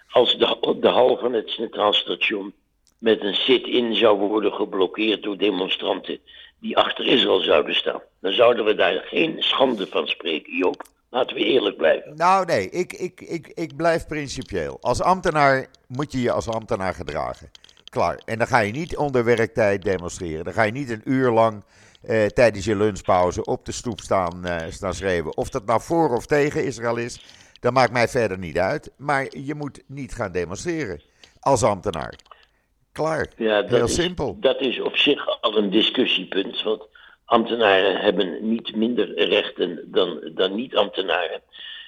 [0.09, 2.53] als de, de hal van het Centraal Station
[2.97, 6.19] met een sit-in zou worden geblokkeerd door demonstranten
[6.59, 8.01] die achter Israël zouden staan.
[8.19, 10.83] Dan zouden we daar geen schande van spreken, Joop.
[11.09, 12.15] Laten we eerlijk blijven.
[12.15, 14.77] Nou, nee, ik, ik, ik, ik blijf principieel.
[14.81, 17.51] Als ambtenaar moet je je als ambtenaar gedragen.
[17.89, 18.21] Klaar.
[18.25, 20.43] En dan ga je niet onder werktijd demonstreren.
[20.43, 21.63] Dan ga je niet een uur lang
[22.03, 25.37] eh, tijdens je lunchpauze op de stoep staan, uh, staan schreeuwen.
[25.37, 27.19] Of dat nou voor of tegen Israël is,
[27.59, 28.91] dat maakt mij verder niet uit.
[28.97, 31.01] Maar je moet niet gaan demonstreren
[31.39, 32.15] als ambtenaar.
[32.91, 33.27] Klaar.
[33.37, 34.37] Ja, dat Heel is, simpel.
[34.39, 36.63] Dat is op zich al een discussiepunt.
[36.63, 36.83] Want
[37.25, 41.41] ambtenaren hebben niet minder rechten dan, dan niet-ambtenaren.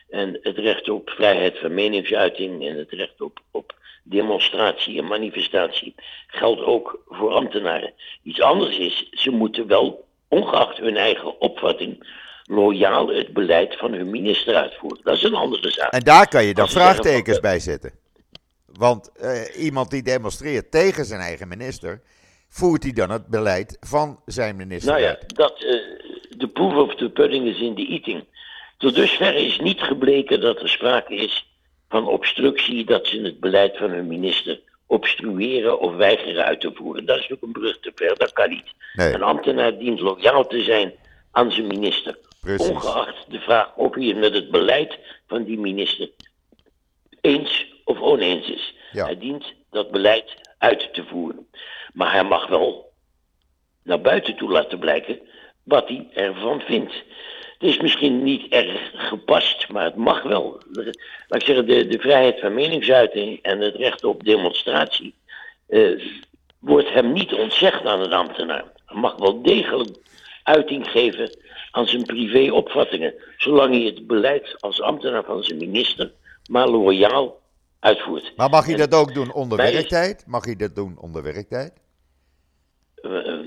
[0.10, 3.75] En het recht op vrijheid van meningsuiting en het recht op, op
[4.08, 5.96] demonstratie en manifestatie
[6.28, 7.94] geldt ook voor ambtenaren.
[8.24, 12.08] Iets anders is, ze moeten wel, ongeacht hun eigen opvatting,
[12.44, 15.04] loyaal het beleid van hun minister uitvoeren.
[15.04, 15.91] Dat is een andere zaak.
[15.91, 17.91] En daar kan je dan vraagtekens bij zetten.
[18.65, 22.02] Want uh, iemand die demonstreert tegen zijn eigen minister,
[22.50, 25.36] voert hij dan het beleid van zijn minister nou ja, uit?
[25.36, 25.70] Dat, uh,
[26.38, 28.26] de proof of the pudding is in the eating.
[28.78, 31.55] Tot dusver is niet gebleken dat er sprake is
[31.95, 37.05] van obstructie, dat ze het beleid van hun minister obstrueren of weigeren uit te voeren.
[37.05, 38.73] Dat is natuurlijk een brug te ver, dat kan niet.
[38.93, 39.13] Nee.
[39.13, 40.93] Een ambtenaar dient loyaal te zijn
[41.31, 42.17] aan zijn minister.
[42.41, 42.69] Precies.
[42.69, 46.10] Ongeacht de vraag of hij het met het beleid van die minister
[47.21, 48.75] eens of oneens is.
[48.91, 49.05] Ja.
[49.05, 51.47] Hij dient dat beleid uit te voeren.
[51.93, 52.91] Maar hij mag wel
[53.84, 55.19] naar buiten toe laten blijken
[55.63, 56.93] wat hij ervan vindt.
[57.58, 60.63] Het is misschien niet erg gepast, maar het mag wel.
[60.72, 65.15] De- Laat ik zeggen, de, de vrijheid van meningsuiting en het recht op demonstratie
[65.68, 66.02] eh,
[66.60, 68.63] wordt hem niet ontzegd aan een ambtenaar.
[68.86, 69.98] Hij mag wel degelijk
[70.44, 71.38] uiting geven
[71.72, 76.12] aan zijn privéopvattingen, zolang hij het beleid als ambtenaar van zijn minister
[76.50, 77.41] maar loyaal
[77.80, 78.34] uitvoert.
[78.36, 80.24] Maar mag hij dat ook doen onder werktijd?
[80.28, 81.74] Mag hij dat doen onder werktijd?
[82.96, 83.39] Eh,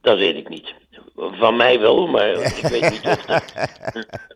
[0.00, 0.74] dat weet ik niet.
[1.16, 2.28] Van mij wel, maar
[2.62, 3.44] ik weet niet of,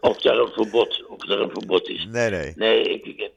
[0.01, 2.07] of daar een verbod, of er een verbod is.
[2.11, 2.53] Nee, nee.
[2.57, 3.31] Nee, ik, ik-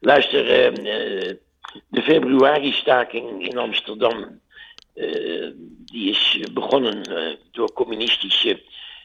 [0.00, 1.36] luister, eh, eh,
[1.88, 4.40] de februari-staking in Amsterdam,
[4.94, 5.48] eh,
[5.84, 8.60] die is begonnen eh, door communistische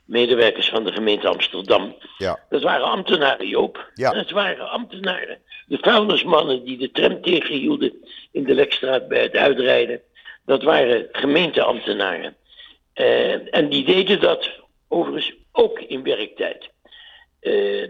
[0.05, 1.95] medewerkers van de gemeente Amsterdam.
[2.17, 2.39] Ja.
[2.49, 3.91] Dat waren ambtenaren, Joop.
[3.93, 4.11] Ja.
[4.11, 5.37] Dat waren ambtenaren.
[5.67, 7.93] De vuilnismannen die de tram tegenhielden
[8.31, 10.01] in de Lekstraat bij het uitrijden,
[10.45, 12.35] dat waren gemeenteambtenaren.
[12.95, 14.51] Eh, en die deden dat
[14.87, 16.69] overigens ook in werktijd.
[17.39, 17.89] Eh,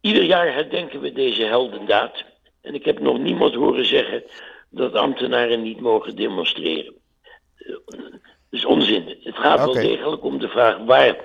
[0.00, 2.24] ieder jaar herdenken we deze heldendaad.
[2.60, 4.22] En ik heb nog niemand horen zeggen
[4.68, 6.94] dat ambtenaren niet mogen demonstreren.
[7.56, 9.18] Eh, Dat is onzin.
[9.22, 11.16] Het gaat wel degelijk om de vraag waar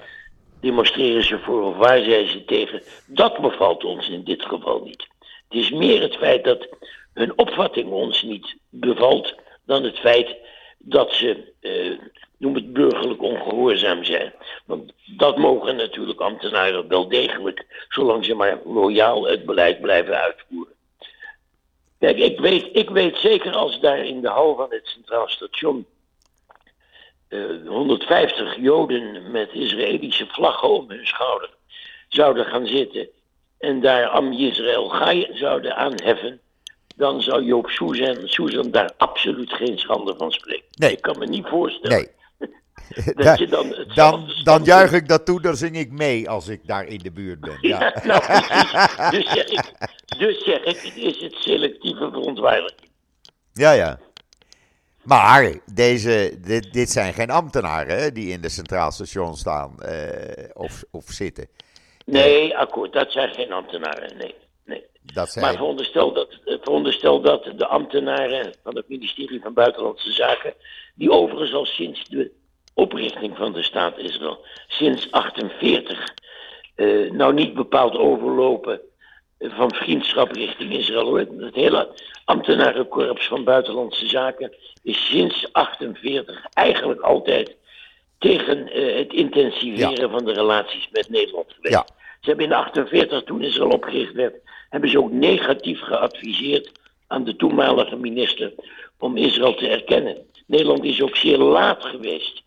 [0.61, 2.81] demonstreren ze voor of waar zijn ze tegen.
[3.07, 5.07] Dat bevalt ons in dit geval niet.
[5.19, 6.67] Het is meer het feit dat
[7.13, 10.35] hun opvatting ons niet bevalt dan het feit
[10.77, 11.99] dat ze, eh,
[12.37, 14.33] noem het burgerlijk ongehoorzaam zijn.
[14.65, 20.73] Want dat mogen natuurlijk ambtenaren wel degelijk, zolang ze maar loyaal het beleid blijven uitvoeren.
[21.99, 25.85] Kijk, ik weet, ik weet zeker als daar in de hal van het Centraal Station
[27.27, 31.49] eh, 150 Joden met Israëlische vlaggen om hun schouder
[32.07, 33.07] zouden gaan zitten
[33.57, 36.39] en daar Am Yisrael Gai zouden aanheffen,
[36.95, 37.69] dan zou Joop
[38.25, 40.65] Susan daar absoluut geen schande van spreken.
[40.71, 40.91] Nee.
[40.91, 42.09] Ik kan me niet voorstellen Nee.
[43.15, 46.85] Dat je dan Dan, juich ik dat toe, dan zing ik mee als ik daar
[46.85, 47.57] in de buurt ben.
[47.61, 48.01] Ja, Ja.
[48.03, 48.21] nou.
[49.11, 49.71] Dus zeg ik,
[50.17, 52.89] dus zeg ik, is het selectieve verontwaardiging.
[53.53, 53.99] Ja, ja.
[55.03, 60.49] Maar deze, dit, dit zijn geen ambtenaren hè, die in de Centraal Station staan eh,
[60.53, 61.47] of, of zitten.
[62.05, 64.35] Nee, akkoord, dat zijn geen ambtenaren, nee.
[64.65, 64.85] nee.
[65.01, 70.11] Dat zijn, Maar veronderstel dat, eh, veronderstel dat de ambtenaren van het ministerie van Buitenlandse
[70.11, 70.53] Zaken,
[70.95, 72.31] die overigens al sinds de
[72.75, 76.13] oprichting van de staat Israël, sinds 48,
[76.75, 78.81] eh, nou niet bepaald overlopen
[79.39, 81.13] van vriendschap richting Israël.
[81.15, 81.89] Het hele
[82.25, 87.55] ambtenarenkorps van Buitenlandse Zaken is sinds 48 eigenlijk altijd
[88.17, 91.73] tegen eh, het intensiveren van de relaties met Nederland geweest.
[91.73, 91.85] Ja.
[92.19, 94.35] Ze hebben in 48, toen Israël opgericht werd,
[94.69, 96.71] hebben ze ook negatief geadviseerd
[97.07, 98.53] aan de toenmalige minister
[98.99, 100.17] om Israël te erkennen.
[100.47, 102.43] Nederland is ook zeer laat geweest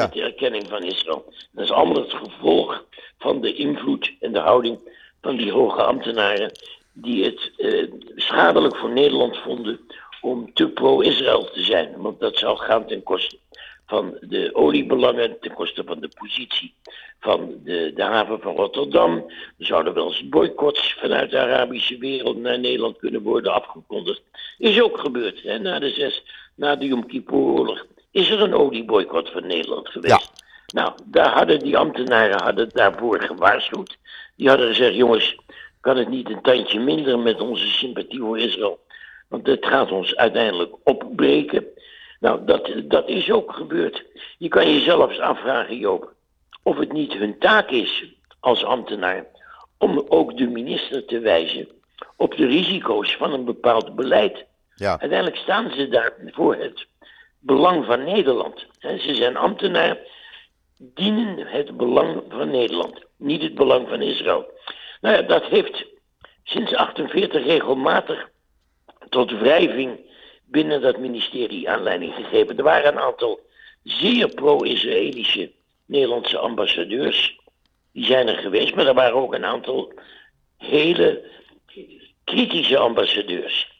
[0.00, 1.32] met de erkenning van Israël.
[1.50, 2.84] Dat is allemaal het gevolg
[3.18, 4.78] van de invloed en de houding
[5.20, 6.52] van die hoge ambtenaren
[6.92, 9.80] die het eh, schadelijk voor Nederland vonden
[10.20, 11.94] om te pro-Israël te zijn.
[11.96, 13.38] Want dat zou gaan ten koste
[13.86, 16.74] van de oliebelangen, ten koste van de positie
[17.20, 19.16] van de, de haven van Rotterdam.
[19.58, 24.22] Er zouden wel eens boycotts vanuit de Arabische wereld naar Nederland kunnen worden afgekondigd.
[24.58, 25.42] Is ook gebeurd.
[25.42, 25.58] Hè?
[25.58, 26.24] Na de zes,
[26.54, 30.32] na de Yom Kippur-oorlog is er een olieboycott van Nederland geweest.
[30.72, 33.98] Nou, daar hadden die ambtenaren hadden daarvoor gewaarschuwd.
[34.36, 35.36] Die hadden gezegd, jongens,
[35.80, 38.80] kan het niet een tandje minder met onze sympathie voor Israël?
[39.28, 41.64] Want het gaat ons uiteindelijk opbreken.
[42.20, 44.04] Nou, dat, dat is ook gebeurd.
[44.38, 46.12] Je kan jezelf afvragen, Joop,
[46.62, 48.04] of het niet hun taak is
[48.40, 49.26] als ambtenaar
[49.78, 51.68] om ook de minister te wijzen
[52.16, 54.44] op de risico's van een bepaald beleid.
[54.74, 56.86] ja, Uiteindelijk staan ze daar voor het
[57.42, 58.66] belang van Nederland.
[58.78, 59.98] Ze zijn ambtenaar,
[60.78, 64.50] dienen het belang van Nederland, niet het belang van Israël.
[65.00, 65.86] Nou ja, dat heeft
[66.44, 68.30] sinds 48 regelmatig
[69.08, 70.00] tot wrijving
[70.44, 72.56] binnen dat ministerie aanleiding gegeven.
[72.56, 73.40] Er waren een aantal
[73.82, 75.52] zeer pro-Israëlische
[75.86, 77.40] Nederlandse ambassadeurs.
[77.92, 79.92] Die zijn er geweest, maar er waren ook een aantal
[80.56, 81.30] hele
[82.24, 83.71] kritische ambassadeurs.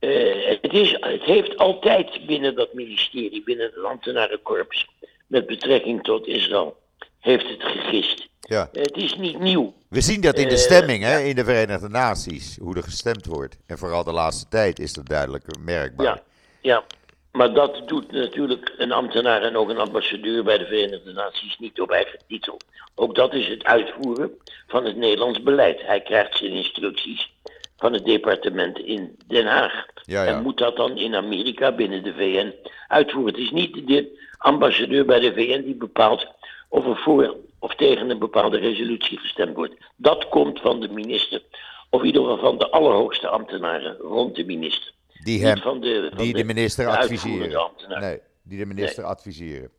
[0.00, 4.88] Uh, het, is, het heeft altijd binnen dat ministerie, binnen het ambtenarenkorps,
[5.26, 6.76] met betrekking tot Israël,
[7.20, 8.28] heeft het gegist.
[8.40, 8.68] Ja.
[8.72, 9.74] het is niet nieuw.
[9.88, 13.58] We zien dat in de stemming hè, in de Verenigde Naties, hoe er gestemd wordt.
[13.66, 16.06] En vooral de laatste tijd is dat duidelijk merkbaar.
[16.06, 16.22] Ja,
[16.60, 16.84] ja.
[17.32, 21.80] maar dat doet natuurlijk een ambtenaar en ook een ambassadeur bij de Verenigde Naties niet
[21.80, 22.60] op eigen titel.
[22.94, 24.30] Ook dat is het uitvoeren
[24.66, 25.80] van het Nederlands beleid.
[25.82, 27.32] Hij krijgt zijn instructies
[27.78, 29.86] van het departement in Den Haag.
[30.02, 30.34] Ja, ja.
[30.34, 32.54] En moet dat dan in Amerika binnen de VN
[32.88, 33.34] uitvoeren.
[33.34, 36.26] Het is niet de ambassadeur bij de VN die bepaalt
[36.68, 39.74] of er voor of tegen een bepaalde resolutie gestemd wordt.
[39.96, 41.42] Dat komt van de minister,
[41.90, 44.92] of in ieder geval van de allerhoogste ambtenaren rond de minister.
[45.24, 47.70] Die, hem, van de, van die de, minister de adviseren.
[48.00, 49.70] Nee, die de minister adviseren.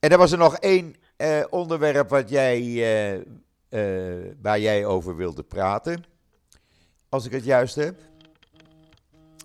[0.00, 3.14] En er was er nog één eh, onderwerp wat jij, eh,
[3.68, 6.04] eh, waar jij over wilde praten.
[7.10, 7.94] Als ik het juist heb.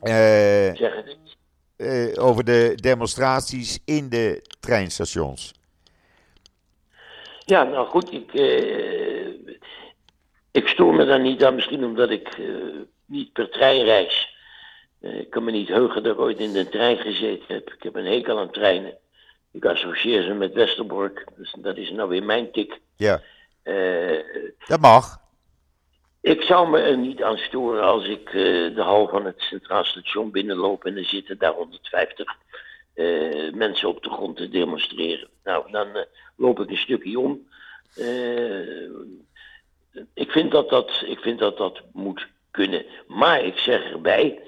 [0.01, 1.37] Eh, Zeg het eens.
[1.77, 5.53] eh, over de demonstraties in de treinstations.
[7.45, 9.27] Ja, nou goed, ik, eh,
[10.51, 12.37] ik stoor me daar niet aan, misschien omdat ik
[13.05, 14.33] niet per trein reis.
[15.01, 17.69] Ik kan me niet heugen dat ik ooit in de trein gezeten heb.
[17.73, 18.97] Ik heb een hekel aan treinen.
[19.51, 22.79] Ik associeer ze met Westerbork, dus dat is nou weer mijn tik.
[22.95, 23.21] Ja,
[24.67, 25.19] dat mag.
[26.25, 28.33] Ik zou me er niet aan storen als ik eh,
[28.75, 32.35] de hal van het Centraal Station binnenloop en er zitten daar 150
[32.93, 35.29] eh, mensen op de grond te demonstreren.
[35.43, 36.01] Nou, dan eh,
[36.35, 37.47] loop ik een stukje om.
[40.13, 42.85] Ik, vind dat dat, ik vind dat dat moet kunnen.
[43.07, 44.41] Maar ik zeg erbij,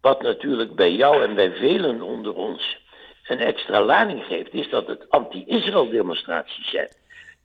[0.00, 2.78] wat natuurlijk bij jou en bij velen onder ons
[3.26, 6.88] een extra lading geeft, is dat het anti-Israël demonstraties zijn.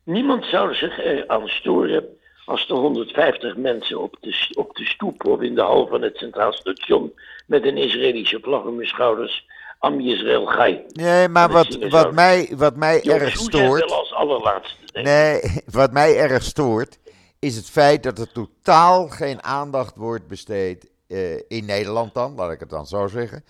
[0.04, 5.42] Niemand zou zich aan storen als er 150 mensen op de, op de stoep of
[5.42, 7.14] in de hal van het Centraal Station
[7.46, 9.46] met een Israëlische vlag om hun schouders
[9.80, 10.82] Am Yisrael Gai.
[10.88, 13.80] Nee, maar wat, wat, mij, wat mij erg stoort.
[13.90, 15.02] wel als allerlaatste.
[15.02, 15.42] Nee,
[15.82, 17.00] wat mij erg stoort,
[17.40, 22.52] is het feit dat er totaal geen aandacht wordt besteed, eh, in Nederland dan, laat
[22.52, 23.44] ik het dan zo zeggen,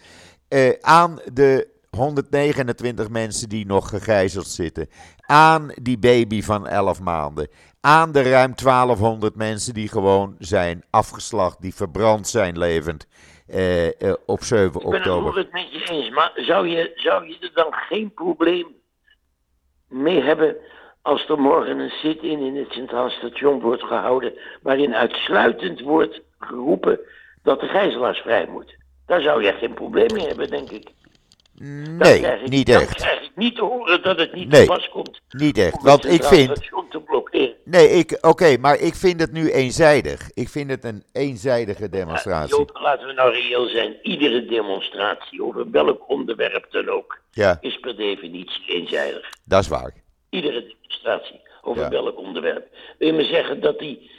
[0.48, 4.90] eh, aan de 129 mensen die nog gegijzeld zitten,
[5.26, 7.48] aan die baby van 11 maanden,
[7.82, 13.08] aan de ruim 1200 mensen die gewoon zijn afgeslacht, die verbrand zijn levend
[13.48, 15.38] eh, eh, op 7 Ik ben oktober.
[15.38, 18.68] het met je eens, maar zou je, zou je er dan geen probleem
[19.88, 20.56] mee hebben
[21.02, 27.00] als er morgen een sit-in in het Centraal Station wordt gehouden waarin uitsluitend wordt geroepen
[27.44, 28.76] dat de gijzelaars vrij moeten?
[29.06, 30.90] Daar zou je geen probleem mee hebben, denk ik.
[31.98, 32.94] Nee, krijg ik- niet echt.
[32.96, 34.62] krijg ik niet te horen dat het niet Nee.
[34.62, 35.22] te pas komt.
[35.30, 35.82] Niet echt.
[35.82, 37.54] Want ik vind, te blokkeren.
[37.64, 40.30] Nee, ik, oké, maar ik vind het nu eenzijdig.
[40.34, 42.56] Ik vind het een eenzijdige demonstratie.
[42.58, 43.96] Joop, laten we nou reëel zijn.
[44.02, 49.30] Iedere demonstratie, over welk onderwerp dan ook, Ja, is per definitie eenzijdig.
[49.46, 49.94] dat is waar.
[50.30, 51.90] Iedere demonstratie, over Ja.
[51.90, 52.68] welk onderwerp.
[52.98, 54.12] Wil je me zeggen dat die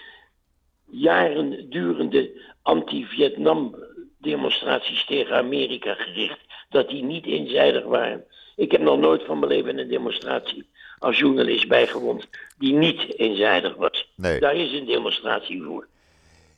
[0.91, 2.31] jaren durende
[2.63, 3.77] anti-Vietnam
[4.19, 6.39] demonstraties tegen Amerika gericht,
[6.73, 8.25] dat die niet eenzijdig waren?
[8.57, 13.75] Ik heb nog nooit van mijn leven een demonstratie als journalist bijgewoond die niet eenzijdig
[13.75, 14.13] was.
[14.17, 14.41] Nee.
[14.41, 15.87] Daar is een demonstratie voor.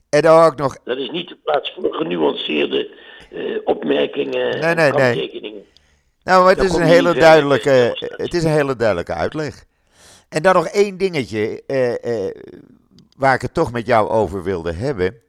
[0.08, 2.90] En dan ook nog, Dat is niet de plaats voor genuanceerde
[3.30, 5.00] eh, opmerkingen Nee, en nee, nee.
[5.00, 5.64] kanttekeningen.
[6.22, 9.64] nou, maar het is een hele duidelijke, het is een hele duidelijke uitleg.
[10.28, 12.34] En dan nog één dingetje eh, eh,
[13.16, 15.22] waar ik het toch met jou over wilde hebben.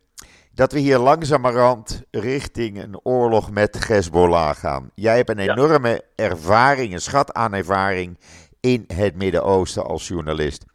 [0.55, 4.91] Dat we hier langzamerhand richting een oorlog met Hezbollah gaan.
[4.93, 5.51] Jij hebt een Ja.
[5.53, 8.17] enorme ervaring, een schat aan ervaring
[8.61, 10.65] in het Midden-Oosten als journalist.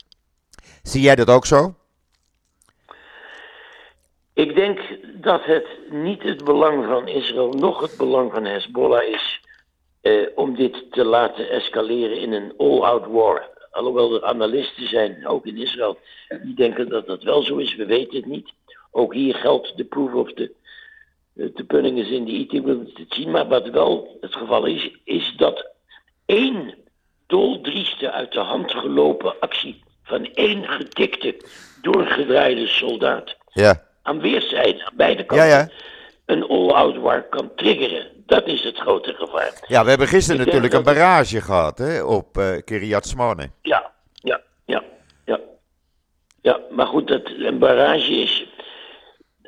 [0.82, 1.74] Zie jij dat ook zo?
[4.34, 4.80] Ik denk
[5.22, 9.40] dat het niet het belang van Israël, nog het belang van Hezbollah is
[10.00, 13.48] eh, om dit te laten escaleren in een all-out war.
[13.70, 15.98] Alhoewel er analisten zijn, ook in Israël,
[16.42, 17.76] die denken dat dat wel zo is.
[17.76, 18.52] We weten het niet.
[18.90, 20.52] Ook hier geldt de proof of the,
[21.54, 23.30] the pudding is in the eating, het zien.
[23.30, 25.66] Maar wat wel het geval is, is dat
[26.26, 26.74] één
[27.26, 31.36] doldrieste uit de hand gelopen actie van één getikte,
[31.82, 33.82] doorgedraaide soldaat Ja.
[34.02, 35.68] aan weerszijden, aan beide kanten, Ja, ja.
[36.26, 38.06] een all-out war kan triggeren.
[38.26, 39.64] Dat is het grote gevaar.
[39.66, 43.50] Ja, we hebben gisteren Ik natuurlijk een het- barrage gehad hè, op eh Kiryat Smone.
[43.62, 44.82] Ja, ja, ja,
[45.24, 45.40] ja.
[46.42, 48.46] Ja, maar goed, dat een barrage is.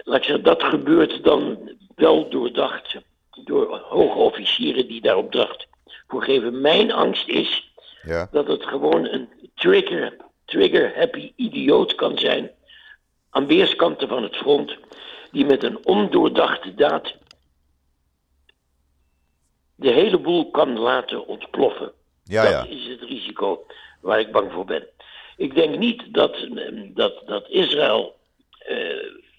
[0.03, 2.97] Laat ik zeggen, dat gebeurt dan wel doordacht
[3.45, 5.67] door hoge officieren die daar opdracht
[6.07, 6.61] voor geven.
[6.61, 7.73] Mijn angst is
[8.03, 8.29] Ja.
[8.33, 12.51] dat het gewoon een trigger, trigger happy idioot kan zijn
[13.31, 14.77] aan weerskanten van het front,
[15.31, 17.15] die met een ondoordachte daad
[19.75, 21.93] de hele boel kan laten ontploffen.
[22.25, 22.67] Ja, dat ja.
[22.77, 23.67] is het risico
[24.01, 24.87] waar ik bang voor ben.
[25.37, 26.49] Ik denk niet dat,
[26.95, 28.17] dat, dat Israël
[28.59, 28.77] eh,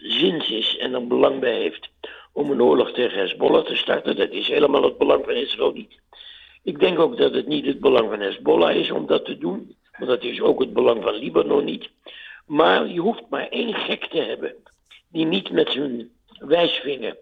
[0.04, 1.90] zins is en er belang bij heeft
[2.32, 4.16] om een oorlog tegen Hezbollah te starten.
[4.16, 6.00] Dat is helemaal het belang van Israël niet.
[6.64, 9.76] Ik denk ook dat het niet het belang van Hezbollah is om dat te doen.
[9.98, 11.90] Want dat is ook het belang van Libanon niet.
[12.46, 14.56] Maar je hoeft maar één gek te hebben
[15.08, 17.18] die niet met zijn wijsvinger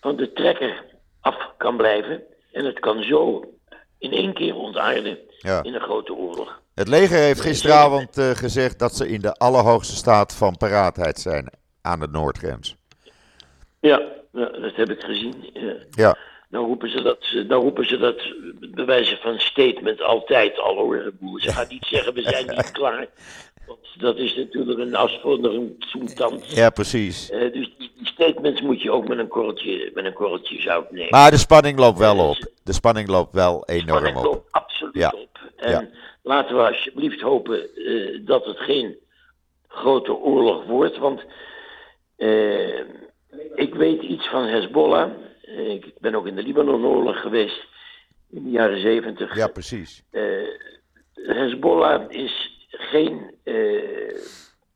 [0.00, 0.84] van de trekker
[1.20, 2.22] af kan blijven.
[2.52, 3.44] En het kan zo
[3.98, 5.62] in één keer ontaarden Ja.
[5.62, 6.60] in een grote oorlog.
[6.74, 11.60] Het leger heeft gisteravond eh, gezegd dat ze in de allerhoogste staat van paraatheid zijn
[11.82, 12.76] aan de Noordgrens.
[13.80, 14.02] Ja,
[14.32, 15.34] dat heb ik gezien.
[15.90, 16.16] Ja.
[16.48, 17.18] Dan roepen ze dat,
[17.48, 18.22] dan roepen ze dat
[18.74, 21.12] bij wijze van statement altijd al hoor.
[21.36, 23.06] Ze gaan niet zeggen we zijn niet klaar.
[23.66, 26.50] Want dat is natuurlijk een afsponderend zoemtand.
[26.54, 27.30] ja precies.
[27.30, 31.10] Eh, dus die, statements moet je ook met een korreltje, met een korreltje zout nemen.
[31.10, 32.46] Maar de spanning loopt wel op.
[32.64, 34.24] De spanning loopt wel enorm Spanning op.
[34.24, 35.12] loopt absoluut Ja.
[35.16, 35.38] op.
[35.56, 35.88] En Ja.
[36.22, 38.96] laten we alsjeblieft hopen eh, dat het geen
[39.68, 40.98] grote oorlog wordt.
[40.98, 41.24] Want
[42.16, 42.78] eh,
[43.54, 45.10] ik weet iets van Hezbollah.
[45.42, 47.66] Eh, ik ben ook in de Libanon-oorlog geweest
[48.30, 49.36] in de jaren zeventig.
[49.36, 50.02] Ja, precies.
[50.10, 50.22] Eh,
[51.14, 53.30] Hezbollah is geen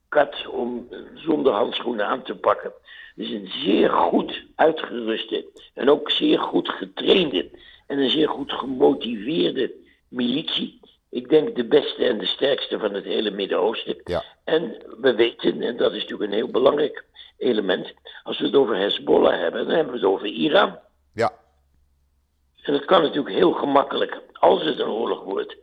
[0.08, 2.72] kat om zonder handschoenen aan te pakken.
[3.14, 7.50] Het is een zeer goed uitgeruste en ook zeer goed getrainde
[7.86, 9.74] en een zeer goed gemotiveerde
[10.08, 10.80] militie.
[11.16, 14.00] Ik denk de beste en de sterkste van het hele Midden-Oosten.
[14.04, 14.24] Ja.
[14.44, 17.04] En we weten, en dat is natuurlijk een heel belangrijk
[17.38, 20.78] element, als we het over Hezbollah hebben, dan hebben we het over Iran.
[21.14, 21.32] Ja,
[22.62, 25.56] En het kan natuurlijk heel gemakkelijk, als het een oorlog wordt,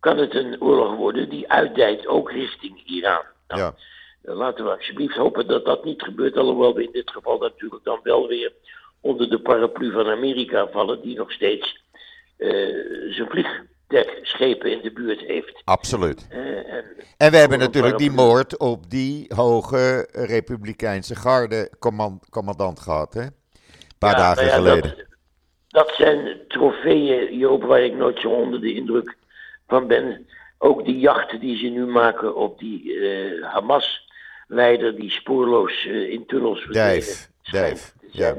[0.00, 3.22] kan het een oorlog worden die uitdijt ook richting Iran.
[3.48, 3.74] Nou, ja.
[4.22, 7.84] eh, Laten we alsjeblieft hopen dat dat niet gebeurt, alhoewel we in dit geval natuurlijk
[7.84, 8.52] dan wel weer
[9.00, 11.84] onder de paraplu van Amerika vallen, die nog steeds
[12.36, 12.48] eh,
[13.10, 13.28] zijn
[13.88, 15.62] vliegdekschepen in de buurt heeft.
[15.64, 16.26] absoluut.
[16.30, 16.38] Eh,
[16.72, 16.84] en
[17.16, 23.22] En we hebben natuurlijk die moord op die hoge Republikeinse garde command- commandant gehad, hè?
[23.22, 23.32] Een
[23.98, 24.96] paar Ja, dagen nou ja, geleden.
[24.96, 25.06] Dat,
[25.86, 29.16] dat zijn trofeeën, Joop, waar ik nooit zo onder de indruk
[29.66, 30.26] van ben.
[30.58, 36.26] Ook die jachten die ze nu maken op die eh, Hamas-leider die spoorloos eh, in
[36.26, 38.36] tunnels verdwenen Dijf, Dijf, ja.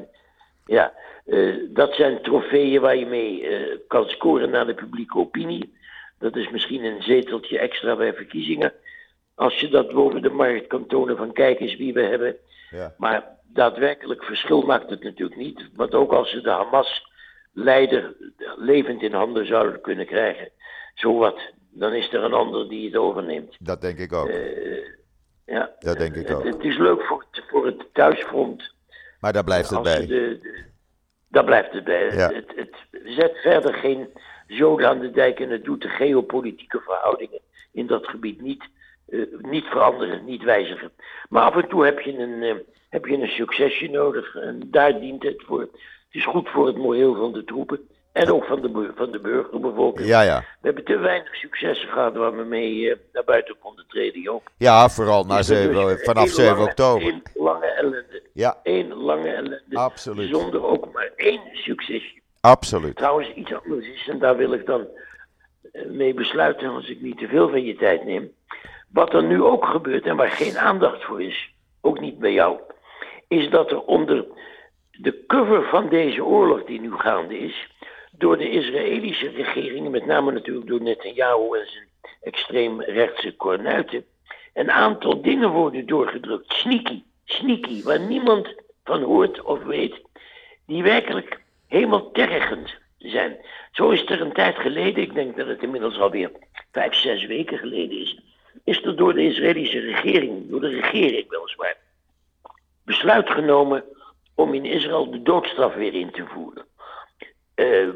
[0.66, 0.94] Ja,
[1.28, 5.76] eh, dat zijn trofeeën waar je mee eh, kan scoren naar de publieke opinie.
[6.20, 8.74] Dat is misschien een zeteltje extra bij verkiezingen.
[9.36, 12.36] Als je dat boven de markt kan tonen van kijk eens wie we hebben.
[12.72, 12.94] Ja.
[12.98, 15.70] Maar daadwerkelijk verschil maakt het natuurlijk niet.
[15.76, 18.16] Want ook als ze de Hamas-leider
[18.58, 20.50] levend in handen zouden kunnen krijgen,
[20.96, 21.40] zowat,
[21.72, 23.56] dan is er een ander die het overneemt.
[23.60, 24.32] Dat denk ik ook.
[25.46, 26.44] Ja, Dat denk ik ook.
[26.44, 28.74] het is leuk voor, het- voor het thuisfront.
[29.20, 30.06] Maar daar blijft het Als bij.
[30.08, 30.08] de,
[30.42, 30.66] de-
[31.38, 32.16] daar blijft het bij.
[32.16, 32.32] Ja.
[32.32, 32.76] Het, het
[33.06, 34.10] zet verder geen
[34.48, 37.40] zoden aan de dijk en het doet de geopolitieke verhoudingen
[37.72, 38.64] in dat gebied niet,
[39.10, 40.92] eh, niet veranderen, niet wijzigen.
[41.30, 42.56] Maar af en toe heb je een, eh,
[42.90, 45.62] heb je een succesje nodig en daar dient het voor.
[45.62, 45.70] Het
[46.12, 47.88] is goed voor het moreel van de troepen
[48.18, 50.08] en ook van de, van de burgerbevolking.
[50.08, 50.40] Ja, ja.
[50.40, 54.50] We hebben te weinig successen gehad waar we mee eh, naar buiten konden treden, Joop.
[54.58, 57.02] Ja, vooral na Dus zeven, vanaf één 7 lange- oktober.
[57.04, 58.22] één lange ellende.
[58.34, 59.62] Ja, Eén lange ellende.
[59.74, 60.30] Absoluut.
[60.30, 62.20] Zonder ook maar één succesje.
[62.42, 62.96] absoluut.
[62.96, 64.88] Trouwens, iets anders is, en daar wil ik dan
[65.72, 68.32] eh, mee besluiten als ik niet te veel van je tijd neem.
[68.92, 72.60] Wat er nu ook gebeurt en waar geen aandacht voor is, ook niet bij jou,
[73.28, 74.26] is dat er onder
[74.92, 77.72] de cover van deze oorlog die nu gaande is,
[78.18, 81.88] door de Israëlische regering, met name natuurlijk door Netanyahu en zijn
[82.22, 84.06] extreem rechtse kornuiten,
[84.54, 86.54] een aantal dingen worden doorgedrukt.
[86.54, 90.02] Sneaky, sneaky, waar niemand van hoort of weet,
[90.66, 93.38] die werkelijk helemaal tergend zijn.
[93.72, 96.32] Zo is er een tijd geleden, ik denk dat het inmiddels alweer
[96.72, 98.20] vijf, zes weken geleden is,
[98.64, 101.78] is er door de Israëlische regering, door de regering weliswaar,
[102.86, 103.84] besluit genomen
[104.36, 106.66] om in Israël de doodstraf weer in te voeren.
[107.56, 107.90] Eh,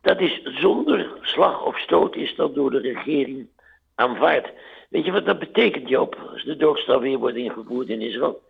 [0.00, 3.48] dat is zonder slag of stoot is dat door de regering
[3.94, 4.52] aanvaard.
[4.88, 8.42] Weet je wat dat betekent, Joop, als de doodstraf weer wordt ingevoerd in Israël?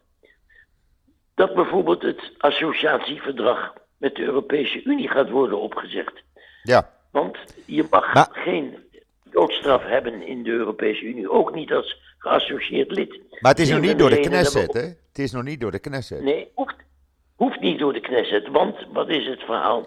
[1.34, 6.22] Dat bijvoorbeeld het associatieverdrag met de Europese Unie gaat worden opgezegd.
[6.62, 8.78] Ja, Want je mag Maar- geen
[9.24, 11.30] doodstraf hebben in de Europese Unie.
[11.30, 13.20] Ook niet als geassocieerd lid.
[13.40, 14.80] Maar het is nog niet door de Knesset, hè?
[14.80, 16.22] Het is nog niet door de Knesset.
[16.22, 16.74] Nee, hoeft,
[17.36, 18.48] hoeft niet door de Knesset.
[18.48, 19.86] Want, wat is het verhaal?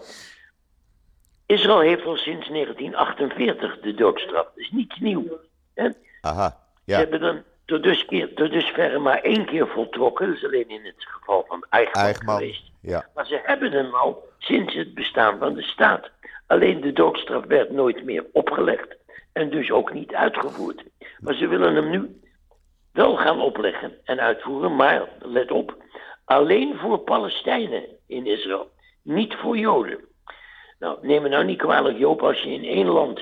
[1.46, 4.44] Israël heeft al sinds 1948 de doodstraf.
[4.44, 5.38] Dat is niets nieuw.
[5.74, 5.88] Hè?
[6.20, 6.98] Aha, Ze ja.
[6.98, 10.26] hebben dan tot, duskeer, tot dusverre maar één keer voltrokken.
[10.26, 12.70] Dat is alleen in het geval van Eichmann, Eichmann, geweest.
[12.80, 13.08] ja.
[13.14, 16.10] Maar ze hebben hem al sinds het bestaan van de staat.
[16.46, 18.96] Alleen de doodstraf werd nooit meer opgelegd.
[19.32, 20.84] En dus ook niet uitgevoerd.
[21.20, 22.20] Maar ze willen hem nu
[22.92, 24.76] wel gaan opleggen en uitvoeren.
[24.76, 25.76] Maar let op,
[26.24, 28.70] alleen voor Palestijnen in Israël.
[29.02, 29.98] Niet voor Joden.
[30.84, 33.20] Nou, neem me nou niet kwalijk, Joop, als je in één land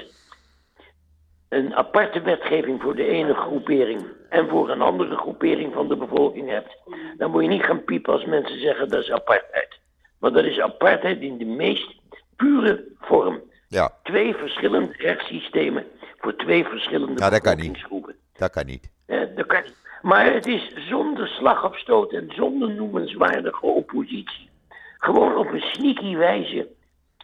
[1.49, 6.49] een aparte wetgeving voor de ene groepering en voor een andere groepering van de bevolking
[6.49, 6.77] hebt,
[7.17, 9.79] dan moet je niet gaan piepen als mensen zeggen dat is apartheid.
[10.19, 11.95] Want dat is apartheid in de meest
[12.37, 13.41] pure vorm.
[13.69, 15.85] Ja, Twee verschillende rechtssystemen
[16.19, 17.87] voor twee verschillende Nou, dat kan niet.
[18.33, 18.91] dat kan niet.
[19.07, 19.77] Eh, dat kan niet.
[20.01, 24.51] Maar het is zonder slag op stoot en zonder noemenswaardige oppositie.
[24.99, 26.69] Gewoon op een sneaky wijze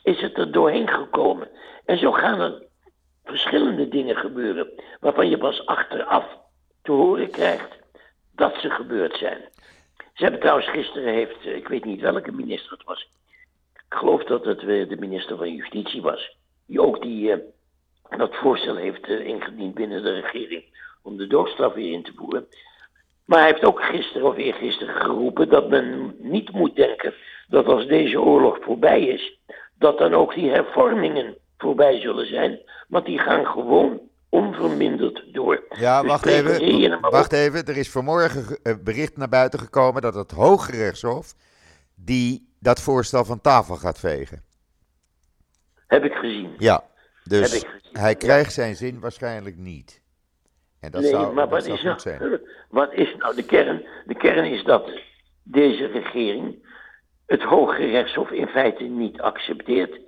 [0.09, 1.49] is het er doorheen gekomen.
[1.85, 2.63] En zo gaan er
[3.25, 4.71] verschillende dingen gebeuren.
[5.01, 6.25] Waarvan je pas achteraf
[6.83, 7.77] te horen krijgt
[8.35, 9.39] dat ze gebeurd zijn.
[10.15, 13.11] Ze hebben trouwens gisteren, heeft, eh, ik weet niet welke minister het was.
[13.75, 16.37] Ik geloof dat het eh, de minister van Justitie was.
[16.67, 17.39] Die ook die, eh,
[18.19, 20.65] dat voorstel heeft ingediend binnen de regering
[21.03, 22.47] om de doodstraf weer in te voeren.
[23.25, 27.15] Maar hij heeft ook gisteren of eergisteren geroepen dat men niet moet denken
[27.49, 29.39] dat als deze oorlog voorbij is,
[29.79, 32.59] dat dan ook die hervormingen voorbij zullen zijn.
[32.89, 35.65] Want die gaan gewoon onverminderd door.
[35.69, 36.91] Ja, Dus wacht even.
[36.93, 37.39] er Wacht op.
[37.39, 37.65] even.
[37.67, 41.35] Er is vanmorgen ge- een bericht naar buiten gekomen dat het Hoge Rechtshof
[41.95, 44.43] die dat voorstel van tafel gaat vegen.
[45.87, 46.55] Heb ik gezien.
[46.59, 46.85] Ja,
[47.25, 47.69] dus gezien.
[47.93, 50.03] hij krijgt zijn zin waarschijnlijk niet.
[50.81, 52.41] En dat nee, zou, maar wat is, nou, zijn.
[52.71, 53.87] wat is nou de kern?
[54.07, 54.91] De kern is dat
[55.43, 56.67] deze regering
[57.29, 59.99] het Hoge Rechtshof in feite niet accepteert.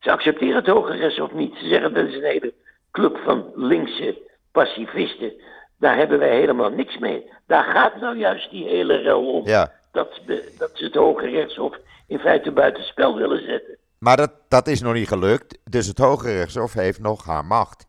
[0.00, 1.54] Ze accepteren het Hoge Rechtshof niet.
[1.56, 2.54] Ze zeggen dat is een hele
[2.90, 4.18] club van linkse
[4.52, 5.32] pacifisten.
[5.78, 7.30] Daar hebben wij helemaal niks mee.
[7.46, 9.46] Daar gaat nou juist die hele rel om.
[9.46, 10.20] Ja, Dat,
[10.58, 11.76] dat ze het Hoge Rechtshof
[12.06, 13.76] in feite buitenspel willen zetten.
[13.98, 15.58] maar dat, dat is nog niet gelukt.
[15.64, 17.86] Dus het Hoge Rechtshof heeft nog haar macht.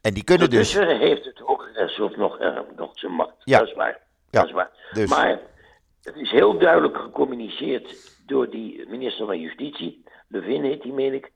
[0.00, 0.72] En die kunnen Tot dus...
[0.72, 3.34] dusver heeft het Hoge Rechtshof nog, eh, nog zijn macht.
[3.38, 3.58] Ja.
[3.58, 3.98] Dat is waar.
[4.30, 4.70] Ja, Dat is waar.
[4.92, 5.38] dus- Maar
[6.02, 11.30] het is heel duidelijk gecommuniceerd door die minister van Justitie, Levin heet die, meen ik,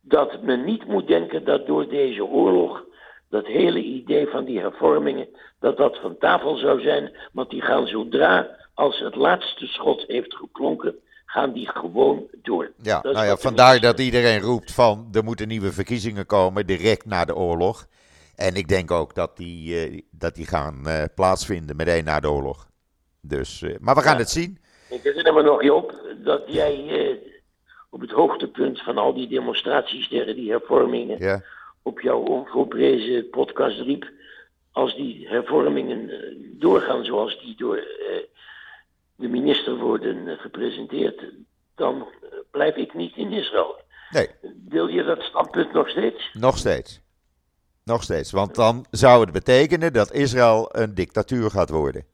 [0.00, 2.84] dat men niet moet denken dat door deze oorlog
[3.28, 5.28] dat hele idee van die hervormingen,
[5.60, 10.34] dat dat van tafel zou zijn, want die gaan zodra als het laatste schot heeft
[10.34, 10.94] geklonken,
[11.24, 12.72] gaan die gewoon door.
[12.82, 17.06] Ja, Dat nou ja, vandaar dat iedereen roept van er moeten nieuwe verkiezingen komen direct
[17.06, 17.86] na de oorlog.
[18.36, 22.30] En ik denk ook dat die, eh, dat die gaan eh, plaatsvinden meteen na de
[22.30, 22.70] oorlog.
[23.26, 24.18] Dus, eh, maar we gaan Ja.
[24.18, 24.58] het zien.
[24.88, 25.94] Ik herinner me nog, Joop,
[26.24, 27.16] dat jij eh,
[27.90, 31.42] op het hoogtepunt van al die demonstraties tegen die hervormingen Ja,
[31.82, 34.10] op jouw onvolprezen podcast riep.
[34.72, 38.16] Als die hervormingen eh, doorgaan zoals die door eh,
[39.16, 41.22] de minister worden gepresenteerd,
[41.74, 42.06] dan
[42.50, 43.80] blijf ik niet in Israël.
[44.10, 46.30] nee, Deel je dat standpunt nog steeds?
[46.32, 47.00] nog steeds.
[47.84, 48.30] Nog steeds.
[48.30, 52.04] Want dan zou het betekenen dat Israël een dictatuur gaat worden.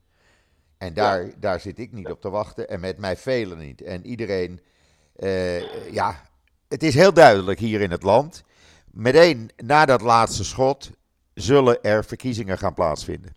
[0.79, 2.69] En daar, daar zit ik niet op te wachten.
[2.69, 3.83] En met mij velen niet.
[3.83, 4.61] En iedereen.
[5.17, 6.23] eh, ja,
[6.69, 8.43] het is heel duidelijk hier in het land.
[8.93, 10.91] Meteen na dat laatste schot
[11.35, 13.35] zullen er verkiezingen gaan plaatsvinden.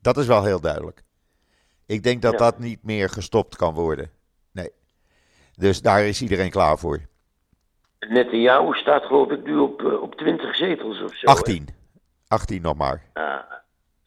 [0.00, 1.02] Dat is wel heel duidelijk.
[1.86, 2.38] Ik denk dat Ja.
[2.38, 4.10] dat niet meer gestopt kan worden.
[4.52, 4.70] Nee.
[5.54, 7.00] Dus daar is iedereen klaar voor.
[8.08, 11.26] Netanyahu staat geloof ik nu op, eh, op 20 zetels of zo.
[11.26, 11.32] hè?
[11.32, 11.68] 18.
[12.28, 13.02] 18 nog maar.
[13.12, 13.38] Ah,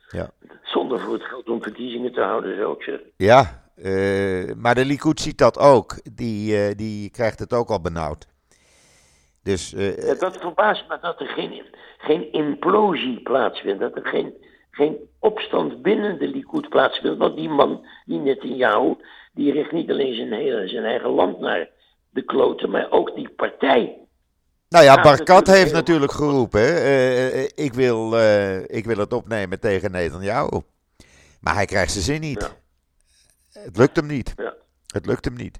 [0.10, 0.30] Ja.
[0.64, 3.12] zonder voor het geld om verkiezingen te houden, zou ik zeggen.
[3.18, 6.00] Ja, eh, maar de Likud ziet dat ook.
[6.16, 8.28] Die, eh, die krijgt het ook al benauwd.
[9.44, 11.64] Dus eh, Ja, dat verbaast me dat er geen,
[11.98, 13.80] geen implosie plaatsvindt.
[13.80, 14.34] Dat er geen,
[14.72, 17.18] geen opstand binnen de Likud plaatsvindt.
[17.18, 18.96] Want die man, die Netanyahu,
[19.34, 21.70] die richt niet alleen zijn, hele, zijn eigen land naar
[22.10, 24.07] de kloten, maar ook die partij.
[24.70, 29.14] Nou ja, Barkat heeft natuurlijk geroepen: hè, eh, eh, ik, wil, eh, ik wil het
[29.14, 30.62] opnemen tegen Netanyahu.
[31.42, 32.52] Maar hij krijgt zijn zin niet.
[33.52, 34.34] Het lukt hem niet.
[34.36, 34.54] Ja.
[34.88, 35.60] Het lukt hem niet.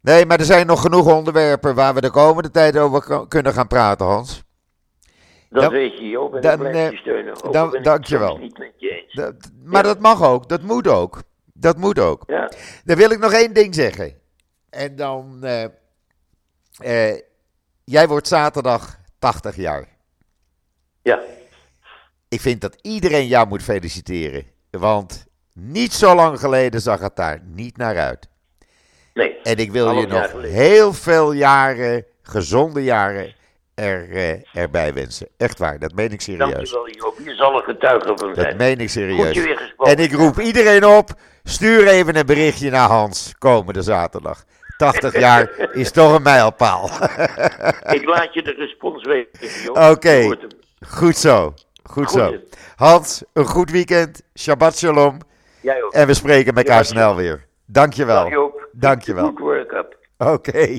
[0.00, 3.66] Nee, maar er zijn nog genoeg onderwerpen waar we de komende tijd over kunnen gaan
[3.66, 4.44] praten, Hans.
[5.50, 7.44] Dat Dan- weet je, Joop, en dan, dan, blijf je eh, steunen.
[7.44, 8.36] Ook dan- al ben ik dankjewel.
[8.36, 9.14] niet met je eens.
[9.14, 9.34] Dat,
[9.64, 9.88] maar Ja.
[9.92, 10.48] dat mag ook.
[10.48, 11.22] Dat moet ook.
[11.54, 12.22] Dat moet ook.
[12.26, 12.50] Ja,
[12.84, 14.14] Dan wil ik nog één ding zeggen.
[14.70, 15.38] En dan.
[15.44, 15.64] eh,
[17.12, 17.20] eh,
[17.86, 19.84] jij wordt zaterdag 80 jaar.
[21.02, 21.20] Ja.
[22.28, 24.44] Ik vind dat iedereen jou moet feliciteren.
[24.70, 28.28] Want niet zo lang geleden zag het daar niet naar uit.
[29.14, 29.36] Nee.
[29.42, 33.34] En ik wil je nog heel veel jaren, gezonde jaren,
[33.74, 35.28] er, eh, erbij wensen.
[35.36, 36.50] Echt waar, dat meen ik serieus.
[36.52, 37.18] Dankjewel, Joop.
[37.24, 38.56] Je zal er getuige van Dat zijn.
[38.56, 39.36] meen ik Goed je serieus.
[39.44, 39.96] weer gesproken.
[39.96, 41.10] En ik roep iedereen op,
[41.44, 44.44] stuur even een berichtje naar Hans komende zaterdag.
[44.76, 46.90] 80 jaar is toch een mijlpaal.
[47.96, 49.90] Ik laat je de respons weten.
[49.90, 50.10] Oké.
[50.10, 50.48] Je.
[50.88, 51.54] Goed zo,
[51.84, 52.34] goed zo.
[52.76, 54.22] Hans, een goed weekend.
[54.38, 55.18] Shabbat shalom.
[55.60, 55.92] Jij ook.
[55.92, 57.46] En we spreken elkaar Shabbat snel weer.
[57.66, 58.22] Dankjewel.
[58.22, 58.68] Dag, Joop.
[58.72, 59.24] Dankjewel.
[59.24, 59.96] Good work up.
[60.18, 60.78] Oké.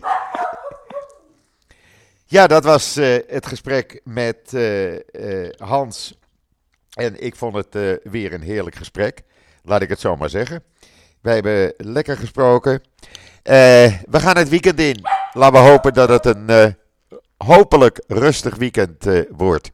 [2.26, 6.20] Ja, dat was eh, het gesprek met eh, eh, Hans.
[6.94, 9.24] En ik vond het weer een heerlijk gesprek.
[9.64, 10.64] Laat ik het zo maar zeggen.
[11.22, 12.82] Wij hebben lekker gesproken.
[13.44, 15.06] Eh, we gaan het weekend in.
[15.34, 16.66] Laten we hopen dat het een eh,
[17.38, 19.72] hopelijk rustig weekend eh, wordt.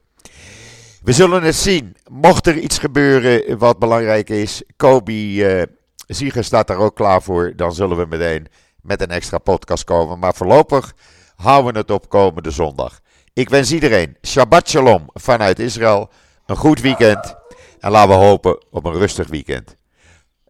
[1.03, 1.95] We zullen het zien.
[2.11, 5.67] Mocht er iets gebeuren wat belangrijk is, Kobe
[6.07, 7.53] Zieger staat daar ook klaar voor.
[7.55, 8.47] Dan zullen we meteen
[8.81, 10.19] met een extra podcast komen.
[10.19, 10.93] Maar voorlopig
[11.35, 12.99] houden we het op komende zondag.
[13.33, 16.09] Ik wens iedereen Shabbat Shalom vanuit Israël.
[16.45, 17.35] Een goed weekend.
[17.79, 19.75] En laten we hopen op een rustig weekend.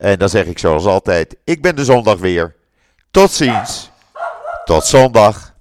[0.03, 2.55] En dan zeg ik zoals altijd: ik ben de zondag weer.
[3.11, 3.91] Tot ziens.
[4.65, 5.52] Tot zondag.